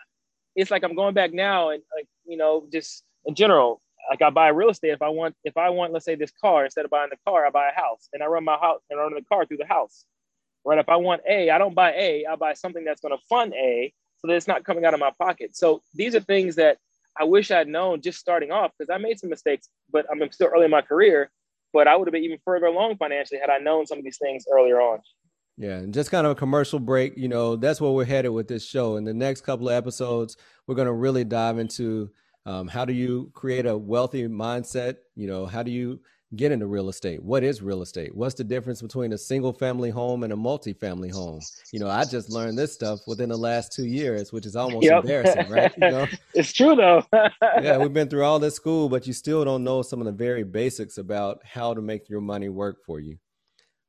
it's 0.55 0.69
like 0.69 0.83
I'm 0.83 0.95
going 0.95 1.13
back 1.13 1.33
now, 1.33 1.69
and 1.69 1.81
like 1.95 2.07
you 2.25 2.35
know, 2.35 2.67
just 2.71 3.03
in 3.25 3.35
general, 3.35 3.81
like 4.09 4.21
I 4.21 4.29
buy 4.29 4.49
real 4.49 4.69
estate 4.69 4.91
if 4.91 5.01
I 5.01 5.07
want. 5.09 5.35
If 5.45 5.55
I 5.55 5.69
want, 5.69 5.93
let's 5.93 6.03
say 6.03 6.15
this 6.15 6.33
car, 6.41 6.65
instead 6.65 6.83
of 6.83 6.91
buying 6.91 7.09
the 7.09 7.17
car, 7.25 7.45
I 7.45 7.49
buy 7.51 7.69
a 7.69 7.79
house, 7.79 8.09
and 8.11 8.21
I 8.21 8.25
run 8.25 8.43
my 8.43 8.57
house 8.57 8.81
and 8.89 8.99
run 8.99 9.13
the 9.13 9.23
car 9.31 9.45
through 9.45 9.57
the 9.57 9.65
house. 9.65 10.03
Right? 10.65 10.77
If 10.77 10.89
I 10.89 10.97
want 10.97 11.21
A, 11.29 11.49
I 11.51 11.57
don't 11.57 11.73
buy 11.73 11.93
A. 11.93 12.25
I 12.29 12.35
buy 12.35 12.53
something 12.53 12.83
that's 12.83 12.99
going 12.99 13.17
to 13.17 13.23
fund 13.29 13.53
A, 13.53 13.93
so 14.19 14.27
that 14.27 14.35
it's 14.35 14.47
not 14.47 14.63
coming 14.63 14.85
out 14.85 14.93
of 14.93 14.99
my 14.99 15.11
pocket. 15.17 15.55
So 15.55 15.81
these 15.93 16.15
are 16.15 16.19
things 16.19 16.55
that 16.55 16.77
I 17.19 17.23
wish 17.23 17.51
I'd 17.51 17.67
known 17.67 18.01
just 18.01 18.19
starting 18.19 18.51
off 18.51 18.71
because 18.77 18.93
I 18.93 18.97
made 18.97 19.19
some 19.19 19.29
mistakes, 19.29 19.69
but 19.91 20.05
I'm 20.11 20.31
still 20.31 20.47
early 20.47 20.65
in 20.65 20.71
my 20.71 20.81
career. 20.81 21.31
but 21.73 21.87
I 21.87 21.95
would 21.95 22.07
have 22.07 22.13
been 22.13 22.23
even 22.23 22.39
further 22.43 22.65
along 22.65 22.97
financially 22.97 23.39
had 23.39 23.49
I 23.49 23.59
known 23.59 23.85
some 23.85 23.97
of 23.97 24.03
these 24.03 24.17
things 24.17 24.45
earlier 24.51 24.81
on. 24.81 24.99
Yeah, 25.57 25.75
and 25.75 25.93
just 25.93 26.09
kind 26.09 26.25
of 26.25 26.31
a 26.31 26.35
commercial 26.35 26.79
break, 26.79 27.17
you 27.17 27.27
know, 27.27 27.57
that's 27.57 27.81
where 27.81 27.91
we're 27.91 28.05
headed 28.05 28.31
with 28.31 28.47
this 28.47 28.65
show. 28.65 28.95
In 28.95 29.03
the 29.03 29.13
next 29.13 29.41
couple 29.41 29.67
of 29.67 29.75
episodes, 29.75 30.37
we're 30.65 30.75
going 30.75 30.87
to 30.87 30.93
really 30.93 31.25
dive 31.25 31.59
into 31.59 32.09
um, 32.45 32.67
how 32.67 32.85
do 32.85 32.93
you 32.93 33.29
create 33.33 33.65
a 33.65 33.77
wealthy 33.77 34.27
mindset? 34.27 34.95
You 35.15 35.27
know, 35.27 35.45
how 35.45 35.61
do 35.61 35.71
you 35.71 35.99
get 36.35 36.51
into 36.51 36.67
real 36.67 36.89
estate? 36.89 37.23
What 37.23 37.43
is 37.43 37.61
real 37.61 37.81
estate? 37.81 38.15
What's 38.15 38.35
the 38.35 38.43
difference 38.43 38.81
between 38.81 39.13
a 39.13 39.17
single 39.17 39.53
family 39.53 39.89
home 39.89 40.23
and 40.23 40.31
a 40.31 40.35
multi-family 40.35 41.09
home? 41.09 41.41
You 41.71 41.79
know, 41.79 41.89
I 41.89 42.05
just 42.05 42.29
learned 42.29 42.57
this 42.57 42.73
stuff 42.73 42.99
within 43.07 43.29
the 43.29 43.37
last 43.37 43.73
two 43.73 43.85
years, 43.85 44.31
which 44.31 44.45
is 44.45 44.55
almost 44.55 44.85
yep. 44.85 45.03
embarrassing, 45.03 45.49
right? 45.49 45.73
You 45.77 45.89
know? 45.89 46.07
it's 46.33 46.53
true 46.53 46.75
though. 46.75 47.03
yeah, 47.41 47.77
we've 47.77 47.93
been 47.93 48.09
through 48.09 48.23
all 48.23 48.39
this 48.39 48.55
school, 48.55 48.89
but 48.89 49.07
you 49.07 49.13
still 49.13 49.43
don't 49.43 49.63
know 49.63 49.81
some 49.81 49.99
of 49.99 50.05
the 50.05 50.11
very 50.11 50.43
basics 50.43 50.97
about 50.97 51.41
how 51.43 51.73
to 51.73 51.81
make 51.81 52.09
your 52.09 52.21
money 52.21 52.49
work 52.49 52.83
for 52.85 52.99
you. 52.99 53.17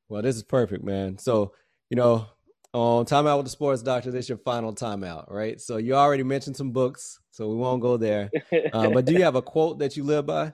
Well, 0.09 0.21
this 0.21 0.35
is 0.35 0.43
perfect, 0.43 0.83
man. 0.83 1.17
So, 1.17 1.53
you 1.89 1.95
know, 1.95 2.27
on 2.73 3.05
Timeout 3.05 3.37
with 3.37 3.45
the 3.45 3.51
Sports 3.51 3.81
Doctor, 3.81 4.11
this 4.11 4.25
is 4.25 4.29
your 4.29 4.37
final 4.39 4.73
timeout, 4.73 5.29
right? 5.29 5.59
So 5.59 5.77
you 5.77 5.95
already 5.95 6.23
mentioned 6.23 6.55
some 6.55 6.71
books, 6.71 7.19
so 7.31 7.49
we 7.49 7.55
won't 7.55 7.81
go 7.81 7.97
there. 7.97 8.29
Uh, 8.73 8.89
but 8.89 9.05
do 9.05 9.13
you 9.13 9.23
have 9.23 9.35
a 9.35 9.41
quote 9.41 9.79
that 9.79 9.97
you 9.97 10.03
live 10.03 10.25
by? 10.25 10.53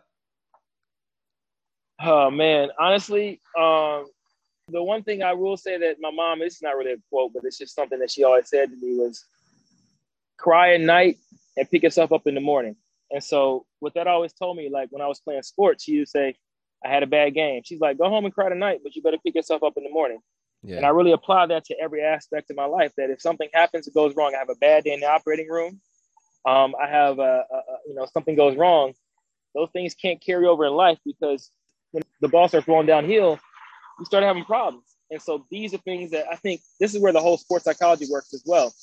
Oh 2.00 2.30
man, 2.30 2.70
honestly, 2.80 3.42
um, 3.58 4.06
the 4.70 4.84
one 4.84 5.04
thing 5.04 5.24
I 5.24 5.34
will 5.34 5.58
say 5.58 5.78
that 5.78 5.98
my 6.00 6.12
mom, 6.12 6.42
it's 6.42 6.62
not 6.62 6.76
really 6.78 6.94
a 6.94 6.98
quote, 7.10 7.32
but 7.34 7.44
it's 7.46 7.58
just 7.58 7.74
something 7.74 8.00
that 8.00 8.12
she 8.12 8.24
always 8.24 8.50
said 8.50 8.70
to 8.70 8.76
me 8.76 8.98
was, 8.98 9.26
"Cry 10.38 10.76
at 10.76 10.82
night 10.82 11.18
and 11.56 11.70
pick 11.70 11.84
yourself 11.84 12.12
up 12.12 12.28
in 12.28 12.36
the 12.36 12.42
morning." 12.42 12.76
And 13.10 13.24
so, 13.24 13.66
what 13.80 13.94
that 13.96 14.08
always 14.08 14.34
told 14.34 14.58
me, 14.58 14.70
like 14.70 14.90
when 14.92 15.02
I 15.02 15.08
was 15.08 15.22
playing 15.22 15.44
sports, 15.44 15.86
she 15.86 16.00
would 16.00 16.10
say, 16.10 16.36
I 16.86 16.90
had 16.90 17.04
a 17.04 17.08
bad 17.08 17.34
game. 17.34 17.62
She's 17.64 17.80
like, 17.80 17.98
go 17.98 18.10
home 18.10 18.26
and 18.26 18.34
cry 18.34 18.50
tonight, 18.50 18.82
but 18.84 18.96
you 18.96 19.02
better 19.02 19.18
pick 19.18 19.36
yourself 19.36 19.64
up 19.64 19.74
in 19.78 19.84
the 19.84 19.90
morning. 19.90 20.20
Yeah. 20.64 20.78
And 20.78 20.86
I 20.86 20.90
really 20.90 21.12
apply 21.12 21.48
that 21.48 21.66
to 21.66 21.80
every 21.80 22.04
aspect 22.04 22.50
of 22.50 22.56
my 22.56 22.66
life. 22.66 22.92
That 22.98 23.10
if 23.10 23.22
something 23.22 23.50
happens, 23.54 23.88
it 23.88 23.94
goes 23.94 24.16
wrong. 24.16 24.34
I 24.36 24.40
have 24.40 24.50
a 24.50 24.56
bad 24.56 24.84
day 24.84 24.94
in 24.94 25.00
the 25.00 25.08
operating 25.08 25.50
room. 25.50 25.80
Um, 26.46 26.76
I 26.82 26.88
have 26.88 27.20
a, 27.20 27.46
a, 27.52 27.62
you 27.88 27.94
know 27.94 28.06
something 28.12 28.36
goes 28.36 28.56
wrong. 28.56 28.94
Those 29.54 29.70
things 29.72 29.96
can't 29.96 30.22
carry 30.22 30.46
over 30.46 30.66
in 30.66 30.74
life 30.74 30.98
because 31.06 31.52
the 32.22 32.28
ball 32.28 32.48
starts 32.48 32.68
rolling 32.68 32.88
downhill, 32.88 33.40
you 34.00 34.06
start 34.06 34.24
having 34.24 34.46
problems. 34.46 34.84
And 35.10 35.22
so 35.22 35.46
these 35.50 35.74
are 35.74 35.78
things 35.80 36.12
that 36.12 36.26
I 36.32 36.36
think 36.36 36.62
this 36.80 36.94
is 36.94 37.02
where 37.02 37.14
the 37.14 37.22
whole 37.22 37.38
sports 37.38 37.66
psychology 37.66 38.06
works 38.10 38.34
as 38.34 38.44
well. 38.46 38.74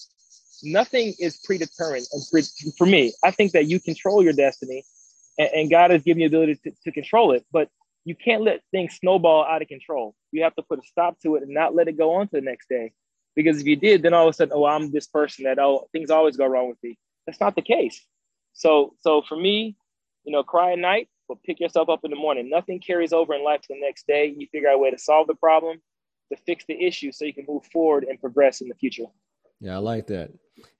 Nothing 0.62 1.14
is 1.18 1.38
predetermined. 1.44 2.06
And 2.12 2.22
pre- 2.30 2.72
for 2.78 2.86
me, 2.86 3.12
I 3.22 3.30
think 3.30 3.52
that 3.52 3.66
you 3.66 3.78
control 3.80 4.22
your 4.22 4.32
destiny, 4.32 4.84
and, 5.38 5.50
and 5.54 5.70
God 5.70 5.90
has 5.90 6.02
given 6.02 6.22
you 6.22 6.28
the 6.28 6.36
ability 6.36 6.60
to, 6.64 6.72
to 6.84 6.92
control 6.92 7.32
it. 7.32 7.44
But 7.52 7.68
you 8.04 8.14
can't 8.14 8.42
let 8.42 8.62
things 8.70 8.94
snowball 8.94 9.44
out 9.44 9.62
of 9.62 9.68
control. 9.68 10.14
You 10.32 10.42
have 10.44 10.54
to 10.56 10.62
put 10.62 10.78
a 10.78 10.82
stop 10.82 11.18
to 11.20 11.36
it 11.36 11.42
and 11.42 11.52
not 11.52 11.74
let 11.74 11.88
it 11.88 11.98
go 11.98 12.14
on 12.14 12.28
to 12.28 12.36
the 12.36 12.40
next 12.40 12.68
day. 12.68 12.92
Because 13.34 13.60
if 13.60 13.66
you 13.66 13.76
did, 13.76 14.02
then 14.02 14.14
all 14.14 14.28
of 14.28 14.30
a 14.30 14.36
sudden, 14.36 14.52
oh, 14.54 14.64
I'm 14.64 14.92
this 14.92 15.06
person 15.06 15.44
that 15.44 15.58
oh 15.58 15.88
things 15.92 16.10
always 16.10 16.36
go 16.36 16.46
wrong 16.46 16.68
with 16.68 16.78
me. 16.82 16.98
That's 17.26 17.40
not 17.40 17.56
the 17.56 17.62
case. 17.62 18.00
So 18.52 18.94
so 19.00 19.22
for 19.28 19.36
me, 19.36 19.76
you 20.24 20.32
know, 20.32 20.42
cry 20.42 20.72
at 20.72 20.78
night, 20.78 21.08
but 21.34 21.42
pick 21.42 21.60
yourself 21.60 21.88
up 21.88 22.00
in 22.04 22.10
the 22.10 22.16
morning. 22.16 22.48
Nothing 22.48 22.80
carries 22.80 23.12
over 23.12 23.34
in 23.34 23.44
life 23.44 23.60
to 23.62 23.68
the 23.70 23.80
next 23.80 24.06
day. 24.06 24.34
You 24.36 24.46
figure 24.52 24.68
out 24.68 24.76
a 24.76 24.78
way 24.78 24.90
to 24.90 24.98
solve 24.98 25.26
the 25.26 25.34
problem, 25.34 25.80
to 26.32 26.38
fix 26.46 26.64
the 26.66 26.80
issue 26.80 27.12
so 27.12 27.24
you 27.24 27.34
can 27.34 27.44
move 27.48 27.64
forward 27.72 28.04
and 28.04 28.20
progress 28.20 28.60
in 28.60 28.68
the 28.68 28.74
future. 28.74 29.04
Yeah, 29.60 29.74
I 29.74 29.78
like 29.78 30.06
that. 30.08 30.30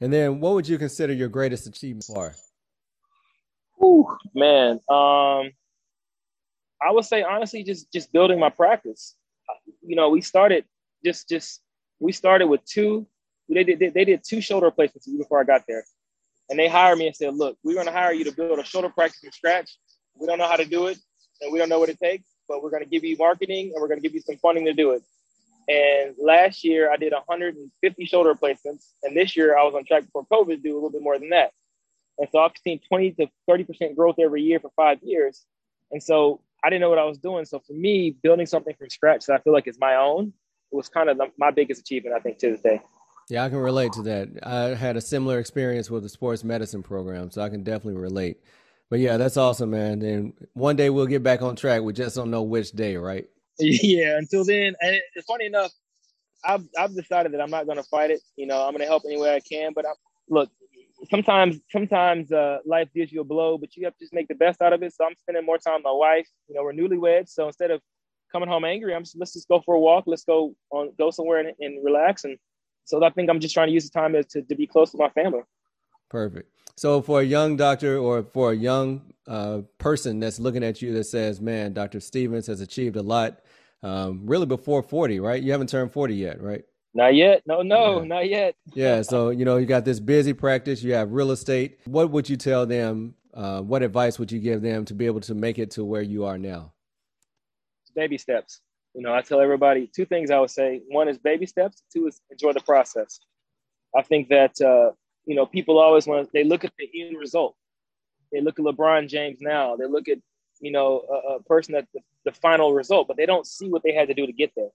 And 0.00 0.12
then 0.12 0.40
what 0.40 0.54
would 0.54 0.68
you 0.68 0.78
consider 0.78 1.12
your 1.12 1.28
greatest 1.28 1.66
achievement 1.66 2.04
for? 2.04 2.34
Ooh, 3.82 4.06
man. 4.34 4.80
Um, 4.88 5.50
I 6.82 6.90
would 6.90 7.04
say 7.04 7.22
honestly, 7.22 7.62
just 7.64 7.92
just 7.92 8.12
building 8.12 8.38
my 8.38 8.50
practice. 8.50 9.16
You 9.82 9.96
know, 9.96 10.10
we 10.10 10.20
started 10.20 10.64
just 11.04 11.28
just 11.28 11.60
we 11.98 12.12
started 12.12 12.46
with 12.46 12.64
two. 12.64 13.06
They 13.48 13.64
did 13.64 13.92
they 13.94 14.04
did 14.04 14.22
two 14.26 14.40
shoulder 14.40 14.66
replacements 14.66 15.08
before 15.08 15.40
I 15.40 15.44
got 15.44 15.64
there, 15.66 15.84
and 16.48 16.58
they 16.58 16.68
hired 16.68 16.98
me 16.98 17.06
and 17.06 17.16
said, 17.16 17.34
"Look, 17.34 17.58
we're 17.64 17.74
going 17.74 17.86
to 17.86 17.92
hire 17.92 18.12
you 18.12 18.24
to 18.24 18.32
build 18.32 18.58
a 18.58 18.64
shoulder 18.64 18.88
practice 18.88 19.20
from 19.20 19.32
scratch. 19.32 19.76
We 20.18 20.26
don't 20.26 20.38
know 20.38 20.48
how 20.48 20.56
to 20.56 20.64
do 20.64 20.86
it, 20.86 20.98
and 21.40 21.52
we 21.52 21.58
don't 21.58 21.68
know 21.68 21.78
what 21.78 21.88
it 21.88 21.98
takes, 21.98 22.28
but 22.48 22.62
we're 22.62 22.70
going 22.70 22.84
to 22.84 22.88
give 22.88 23.04
you 23.04 23.16
marketing 23.16 23.72
and 23.74 23.80
we're 23.80 23.88
going 23.88 24.00
to 24.00 24.02
give 24.02 24.14
you 24.14 24.20
some 24.20 24.36
funding 24.36 24.64
to 24.66 24.72
do 24.72 24.92
it." 24.92 25.02
And 25.66 26.14
last 26.18 26.62
year 26.64 26.92
I 26.92 26.96
did 26.96 27.12
150 27.12 28.04
shoulder 28.04 28.30
replacements, 28.30 28.92
and 29.02 29.16
this 29.16 29.36
year 29.36 29.58
I 29.58 29.64
was 29.64 29.74
on 29.74 29.84
track 29.84 30.04
before 30.04 30.26
COVID 30.26 30.48
to 30.48 30.56
do 30.56 30.72
a 30.72 30.76
little 30.76 30.90
bit 30.90 31.02
more 31.02 31.18
than 31.18 31.30
that. 31.30 31.52
And 32.18 32.28
so 32.30 32.38
I've 32.38 32.52
seen 32.62 32.80
20 32.88 33.12
to 33.12 33.26
30 33.48 33.64
percent 33.64 33.96
growth 33.96 34.16
every 34.18 34.42
year 34.42 34.60
for 34.60 34.70
five 34.76 34.98
years. 35.02 35.44
And 35.90 36.02
so 36.02 36.40
I 36.62 36.70
didn't 36.70 36.80
know 36.80 36.90
what 36.90 36.98
I 36.98 37.04
was 37.04 37.18
doing. 37.18 37.44
So 37.44 37.60
for 37.60 37.72
me, 37.72 38.16
building 38.22 38.46
something 38.46 38.74
from 38.76 38.88
scratch 38.88 39.26
that 39.26 39.34
I 39.34 39.38
feel 39.38 39.52
like 39.52 39.66
is 39.66 39.78
my 39.78 39.96
own 39.96 40.32
was 40.70 40.88
kind 40.88 41.08
of 41.08 41.20
my 41.38 41.50
biggest 41.50 41.80
achievement, 41.82 42.16
I 42.16 42.20
think, 42.20 42.38
to 42.38 42.50
this 42.50 42.60
day. 42.60 42.80
Yeah, 43.28 43.44
I 43.44 43.48
can 43.48 43.58
relate 43.58 43.92
to 43.92 44.02
that. 44.02 44.28
I 44.42 44.74
had 44.74 44.96
a 44.96 45.00
similar 45.00 45.38
experience 45.38 45.90
with 45.90 46.02
the 46.02 46.08
sports 46.08 46.44
medicine 46.44 46.82
program, 46.82 47.30
so 47.30 47.42
I 47.42 47.48
can 47.48 47.62
definitely 47.62 48.00
relate. 48.00 48.38
But 48.94 49.00
yeah, 49.00 49.16
that's 49.16 49.36
awesome, 49.36 49.70
man. 49.70 50.02
And 50.02 50.34
one 50.52 50.76
day 50.76 50.88
we'll 50.88 51.08
get 51.08 51.24
back 51.24 51.42
on 51.42 51.56
track. 51.56 51.82
We 51.82 51.92
just 51.92 52.14
don't 52.14 52.30
know 52.30 52.44
which 52.44 52.70
day, 52.70 52.96
right? 52.96 53.26
Yeah. 53.58 54.18
Until 54.18 54.44
then, 54.44 54.76
and 54.80 55.00
it's 55.16 55.26
funny 55.26 55.46
enough, 55.46 55.72
I've 56.44 56.62
I've 56.78 56.94
decided 56.94 57.32
that 57.32 57.40
I'm 57.40 57.50
not 57.50 57.66
going 57.66 57.78
to 57.78 57.82
fight 57.82 58.12
it. 58.12 58.20
You 58.36 58.46
know, 58.46 58.62
I'm 58.62 58.70
going 58.70 58.82
to 58.82 58.86
help 58.86 59.02
any 59.04 59.20
way 59.20 59.34
I 59.34 59.40
can. 59.40 59.72
But 59.74 59.84
I, 59.84 59.94
look, 60.28 60.48
sometimes 61.10 61.58
sometimes 61.72 62.30
uh, 62.30 62.58
life 62.64 62.88
gives 62.94 63.10
you 63.10 63.20
a 63.20 63.24
blow, 63.24 63.58
but 63.58 63.76
you 63.76 63.84
have 63.84 63.96
to 63.96 64.04
just 64.04 64.14
make 64.14 64.28
the 64.28 64.36
best 64.36 64.62
out 64.62 64.72
of 64.72 64.80
it. 64.84 64.94
So 64.94 65.04
I'm 65.04 65.16
spending 65.22 65.44
more 65.44 65.58
time 65.58 65.74
with 65.74 65.82
my 65.82 65.90
wife. 65.90 66.28
You 66.46 66.54
know, 66.54 66.62
we're 66.62 66.72
newlyweds, 66.72 67.30
so 67.30 67.48
instead 67.48 67.72
of 67.72 67.80
coming 68.30 68.48
home 68.48 68.64
angry, 68.64 68.94
I'm 68.94 69.02
just 69.02 69.18
let's 69.18 69.32
just 69.32 69.48
go 69.48 69.60
for 69.60 69.74
a 69.74 69.80
walk. 69.80 70.04
Let's 70.06 70.22
go 70.22 70.54
on 70.70 70.92
go 70.96 71.10
somewhere 71.10 71.40
and, 71.40 71.50
and 71.58 71.84
relax. 71.84 72.22
And 72.22 72.38
so 72.84 73.04
I 73.04 73.10
think 73.10 73.28
I'm 73.28 73.40
just 73.40 73.54
trying 73.54 73.66
to 73.66 73.74
use 73.74 73.90
the 73.90 73.98
time 73.98 74.12
to, 74.12 74.42
to 74.42 74.54
be 74.54 74.68
close 74.68 74.92
to 74.92 74.98
my 74.98 75.08
family. 75.08 75.42
Perfect. 76.14 76.48
So 76.76 77.02
for 77.02 77.22
a 77.22 77.24
young 77.24 77.56
doctor 77.56 77.98
or 77.98 78.22
for 78.22 78.52
a 78.52 78.54
young 78.54 79.02
uh, 79.26 79.62
person 79.78 80.20
that's 80.20 80.38
looking 80.38 80.62
at 80.62 80.80
you 80.80 80.92
that 80.92 81.06
says, 81.06 81.40
"Man, 81.40 81.72
Doctor 81.72 81.98
Stevens 81.98 82.46
has 82.46 82.60
achieved 82.60 82.94
a 82.94 83.02
lot," 83.02 83.40
um, 83.82 84.20
really 84.24 84.46
before 84.46 84.80
40, 84.80 85.18
right? 85.18 85.42
You 85.42 85.50
haven't 85.50 85.70
turned 85.70 85.90
40 85.90 86.14
yet, 86.14 86.40
right? 86.40 86.62
Not 86.94 87.16
yet. 87.16 87.42
No, 87.46 87.62
no, 87.62 87.98
yeah. 88.00 88.06
not 88.06 88.28
yet. 88.28 88.54
yeah. 88.74 89.02
So, 89.02 89.30
you 89.30 89.44
know, 89.44 89.56
you 89.56 89.66
got 89.66 89.84
this 89.84 89.98
busy 89.98 90.32
practice, 90.32 90.84
you 90.84 90.94
have 90.94 91.10
real 91.10 91.32
estate. 91.32 91.80
What 91.84 92.12
would 92.12 92.30
you 92.30 92.36
tell 92.36 92.64
them? 92.64 93.16
Uh, 93.34 93.62
what 93.62 93.82
advice 93.82 94.16
would 94.20 94.30
you 94.30 94.38
give 94.38 94.62
them 94.62 94.84
to 94.84 94.94
be 94.94 95.06
able 95.06 95.20
to 95.22 95.34
make 95.34 95.58
it 95.58 95.72
to 95.72 95.84
where 95.84 96.02
you 96.02 96.24
are 96.26 96.38
now? 96.38 96.74
Baby 97.96 98.18
steps. 98.18 98.60
You 98.94 99.02
know, 99.02 99.12
I 99.12 99.22
tell 99.22 99.40
everybody 99.40 99.90
two 99.92 100.04
things 100.04 100.30
I 100.30 100.38
would 100.38 100.50
say. 100.50 100.80
One 100.86 101.08
is 101.08 101.18
baby 101.18 101.46
steps, 101.46 101.82
two 101.92 102.06
is 102.06 102.20
enjoy 102.30 102.52
the 102.52 102.60
process. 102.60 103.18
I 103.96 104.02
think 104.02 104.28
that, 104.28 104.60
uh, 104.60 104.92
you 105.26 105.34
know, 105.34 105.46
people 105.46 105.78
always 105.78 106.06
want 106.06 106.26
to, 106.26 106.30
they 106.32 106.44
look 106.44 106.64
at 106.64 106.72
the 106.78 106.88
end 107.02 107.18
result. 107.18 107.54
They 108.32 108.40
look 108.40 108.58
at 108.58 108.64
LeBron 108.64 109.08
James 109.08 109.38
now. 109.40 109.76
They 109.76 109.86
look 109.86 110.08
at, 110.08 110.18
you 110.60 110.70
know, 110.70 111.02
a, 111.10 111.34
a 111.34 111.42
person 111.42 111.74
at 111.74 111.86
the, 111.94 112.00
the 112.24 112.32
final 112.32 112.72
result, 112.72 113.08
but 113.08 113.16
they 113.16 113.26
don't 113.26 113.46
see 113.46 113.68
what 113.68 113.82
they 113.82 113.92
had 113.92 114.08
to 114.08 114.14
do 114.14 114.26
to 114.26 114.32
get 114.32 114.52
there 114.56 114.70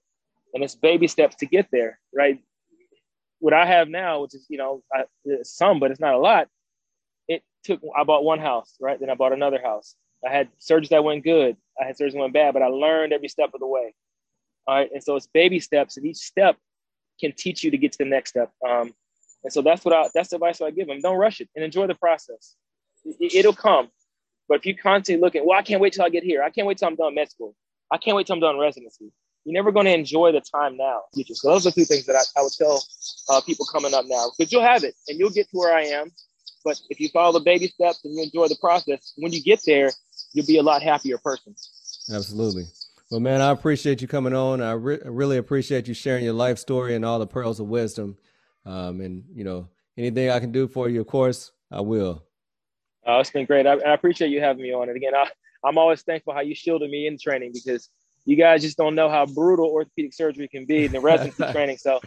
and 0.54 0.64
it's 0.64 0.74
baby 0.74 1.06
steps 1.06 1.36
to 1.36 1.46
get 1.46 1.68
there, 1.72 1.98
right? 2.14 2.40
What 3.38 3.54
I 3.54 3.66
have 3.66 3.88
now, 3.88 4.22
which 4.22 4.34
is 4.34 4.46
you 4.48 4.58
know 4.58 4.82
I, 4.92 5.04
some, 5.42 5.80
but 5.80 5.90
it's 5.90 6.00
not 6.00 6.14
a 6.14 6.18
lot. 6.18 6.48
It 7.28 7.42
took. 7.64 7.80
I 7.96 8.04
bought 8.04 8.24
one 8.24 8.38
house, 8.38 8.74
right? 8.80 8.98
Then 8.98 9.10
I 9.10 9.14
bought 9.14 9.32
another 9.32 9.60
house. 9.62 9.94
I 10.26 10.30
had 10.30 10.48
surgeries 10.60 10.90
that 10.90 11.04
went 11.04 11.24
good. 11.24 11.56
I 11.80 11.86
had 11.86 11.96
surgeries 11.96 12.12
that 12.12 12.18
went 12.18 12.34
bad, 12.34 12.52
but 12.52 12.62
I 12.62 12.66
learned 12.66 13.12
every 13.12 13.28
step 13.28 13.50
of 13.54 13.60
the 13.60 13.66
way. 13.66 13.94
All 14.66 14.76
right, 14.76 14.90
and 14.92 15.02
so 15.02 15.16
it's 15.16 15.26
baby 15.26 15.58
steps, 15.60 15.96
and 15.96 16.04
each 16.04 16.18
step 16.18 16.56
can 17.18 17.32
teach 17.32 17.64
you 17.64 17.70
to 17.70 17.78
get 17.78 17.92
to 17.92 17.98
the 17.98 18.04
next 18.04 18.30
step. 18.30 18.50
Um, 18.66 18.92
and 19.42 19.52
so 19.52 19.62
that's 19.62 19.84
what 19.84 19.94
I 19.94 20.08
that's 20.14 20.30
the 20.30 20.36
advice 20.36 20.60
I 20.60 20.70
give 20.70 20.86
them. 20.86 21.00
Don't 21.00 21.18
rush 21.18 21.40
it 21.40 21.48
and 21.54 21.64
enjoy 21.64 21.86
the 21.86 21.94
process. 21.94 22.56
It, 23.04 23.46
will 23.46 23.54
come. 23.54 23.88
But 24.48 24.58
if 24.58 24.66
you 24.66 24.76
constantly 24.76 25.22
looking, 25.22 25.46
well, 25.46 25.58
I 25.58 25.62
can't 25.62 25.80
wait 25.80 25.94
till 25.94 26.04
I 26.04 26.10
get 26.10 26.22
here. 26.22 26.42
I 26.42 26.50
can't 26.50 26.66
wait 26.66 26.78
till 26.78 26.88
I'm 26.88 26.96
done 26.96 27.14
med 27.14 27.30
school. 27.30 27.54
I 27.90 27.96
can't 27.96 28.16
wait 28.16 28.26
till 28.26 28.34
I'm 28.34 28.40
done 28.40 28.58
residency 28.58 29.12
you're 29.44 29.54
never 29.54 29.72
going 29.72 29.86
to 29.86 29.94
enjoy 29.94 30.32
the 30.32 30.40
time 30.40 30.76
now. 30.76 31.02
So 31.32 31.50
those 31.50 31.66
are 31.66 31.70
two 31.70 31.84
things 31.84 32.06
that 32.06 32.16
I, 32.16 32.40
I 32.40 32.42
would 32.42 32.52
tell 32.52 32.82
uh, 33.28 33.40
people 33.40 33.66
coming 33.66 33.94
up 33.94 34.04
now, 34.06 34.30
because 34.36 34.52
you'll 34.52 34.62
have 34.62 34.84
it 34.84 34.94
and 35.08 35.18
you'll 35.18 35.30
get 35.30 35.48
to 35.50 35.56
where 35.56 35.74
I 35.74 35.82
am. 35.82 36.10
But 36.64 36.78
if 36.90 37.00
you 37.00 37.08
follow 37.08 37.32
the 37.32 37.44
baby 37.44 37.68
steps 37.68 38.04
and 38.04 38.14
you 38.14 38.22
enjoy 38.22 38.48
the 38.48 38.58
process, 38.60 39.14
when 39.16 39.32
you 39.32 39.42
get 39.42 39.60
there, 39.66 39.90
you'll 40.32 40.46
be 40.46 40.58
a 40.58 40.62
lot 40.62 40.82
happier 40.82 41.16
person. 41.18 41.54
Absolutely. 42.12 42.64
Well, 43.10 43.20
man, 43.20 43.40
I 43.40 43.50
appreciate 43.50 44.02
you 44.02 44.08
coming 44.08 44.34
on. 44.34 44.60
I 44.60 44.72
re- 44.72 45.00
really 45.04 45.38
appreciate 45.38 45.88
you 45.88 45.94
sharing 45.94 46.22
your 46.22 46.34
life 46.34 46.58
story 46.58 46.94
and 46.94 47.04
all 47.04 47.18
the 47.18 47.26
pearls 47.26 47.60
of 47.60 47.66
wisdom. 47.66 48.18
Um, 48.64 49.00
and 49.00 49.24
you 49.34 49.44
know, 49.44 49.68
anything 49.96 50.30
I 50.30 50.40
can 50.40 50.52
do 50.52 50.68
for 50.68 50.88
you, 50.88 51.00
of 51.00 51.06
course, 51.06 51.52
I 51.70 51.80
will. 51.80 52.24
Uh, 53.06 53.18
it's 53.18 53.30
been 53.30 53.46
great. 53.46 53.66
I, 53.66 53.72
I 53.72 53.94
appreciate 53.94 54.30
you 54.30 54.40
having 54.40 54.62
me 54.62 54.72
on. 54.72 54.88
And 54.88 54.96
again, 54.96 55.14
I, 55.14 55.28
I'm 55.64 55.78
always 55.78 56.02
thankful 56.02 56.34
how 56.34 56.40
you 56.40 56.54
shielded 56.54 56.90
me 56.90 57.06
in 57.06 57.18
training 57.18 57.52
because 57.52 57.88
you 58.24 58.36
guys 58.36 58.62
just 58.62 58.76
don't 58.76 58.94
know 58.94 59.08
how 59.08 59.26
brutal 59.26 59.66
orthopedic 59.66 60.12
surgery 60.12 60.48
can 60.48 60.66
be 60.66 60.84
in 60.84 60.92
the 60.92 61.00
residency 61.00 61.44
training. 61.52 61.78
So 61.78 62.00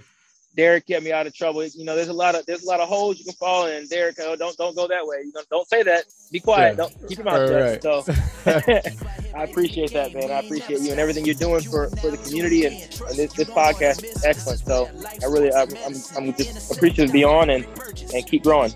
Derek 0.55 0.87
kept 0.87 1.03
me 1.03 1.11
out 1.11 1.25
of 1.25 1.33
trouble. 1.33 1.63
You 1.63 1.85
know, 1.85 1.95
there's 1.95 2.09
a 2.09 2.13
lot 2.13 2.35
of 2.35 2.45
there's 2.45 2.63
a 2.63 2.67
lot 2.67 2.79
of 2.79 2.87
holes 2.87 3.17
you 3.19 3.25
can 3.25 3.33
fall 3.33 3.67
in. 3.67 3.87
Derek, 3.87 4.17
oh, 4.19 4.35
don't 4.35 4.55
don't 4.57 4.75
go 4.75 4.87
that 4.87 5.05
way. 5.05 5.23
You 5.25 5.31
don't, 5.31 5.49
don't 5.49 5.67
say 5.67 5.83
that. 5.83 6.05
Be 6.31 6.39
quiet. 6.39 6.71
Yeah. 6.71 6.75
Don't 6.75 7.07
keep 7.07 7.17
your 7.17 7.25
mouth 7.25 7.49
shut. 7.49 7.61
Right. 7.61 7.81
So 7.81 8.03
I 9.35 9.43
appreciate 9.43 9.91
that, 9.93 10.13
man. 10.13 10.31
I 10.31 10.39
appreciate 10.39 10.81
you 10.81 10.91
and 10.91 10.99
everything 10.99 11.25
you're 11.25 11.35
doing 11.35 11.61
for, 11.61 11.89
for 11.97 12.11
the 12.11 12.17
community 12.17 12.65
and, 12.65 12.75
and 12.75 13.17
this, 13.17 13.33
this 13.33 13.49
podcast 13.49 14.03
is 14.03 14.23
excellent. 14.23 14.59
So 14.59 14.89
I 15.23 15.25
really, 15.25 15.51
I'm, 15.51 15.69
I'm, 15.85 15.93
I'm 16.15 16.33
just 16.35 16.71
appreciative 16.71 17.07
to 17.07 17.13
be 17.13 17.23
on 17.23 17.49
and, 17.49 17.65
and 18.13 18.27
keep 18.27 18.43
growing. 18.43 18.73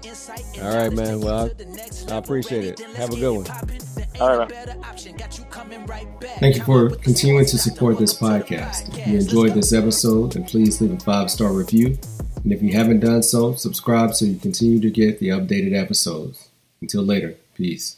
All 0.61 0.75
right, 0.75 0.91
man. 0.91 1.21
Well, 1.21 1.51
I 2.09 2.17
appreciate 2.17 2.65
it. 2.65 2.79
Have 2.95 3.11
a 3.11 3.15
good 3.15 3.45
one. 3.45 3.86
All 4.19 4.37
right. 4.37 4.51
Thank 6.39 6.55
you 6.55 6.63
for 6.63 6.89
continuing 6.89 7.45
to 7.45 7.57
support 7.57 7.99
this 7.99 8.13
podcast. 8.13 8.97
If 8.97 9.07
you 9.07 9.17
enjoyed 9.19 9.53
this 9.53 9.73
episode, 9.73 10.33
then 10.33 10.43
please 10.45 10.81
leave 10.81 10.93
a 10.93 10.99
five 10.99 11.29
star 11.29 11.51
review. 11.53 11.97
And 12.43 12.51
if 12.51 12.61
you 12.61 12.73
haven't 12.73 13.01
done 13.01 13.21
so, 13.23 13.53
subscribe 13.53 14.15
so 14.15 14.25
you 14.25 14.37
continue 14.37 14.79
to 14.79 14.89
get 14.89 15.19
the 15.19 15.29
updated 15.29 15.75
episodes. 15.75 16.49
Until 16.81 17.03
later, 17.03 17.35
peace. 17.55 17.97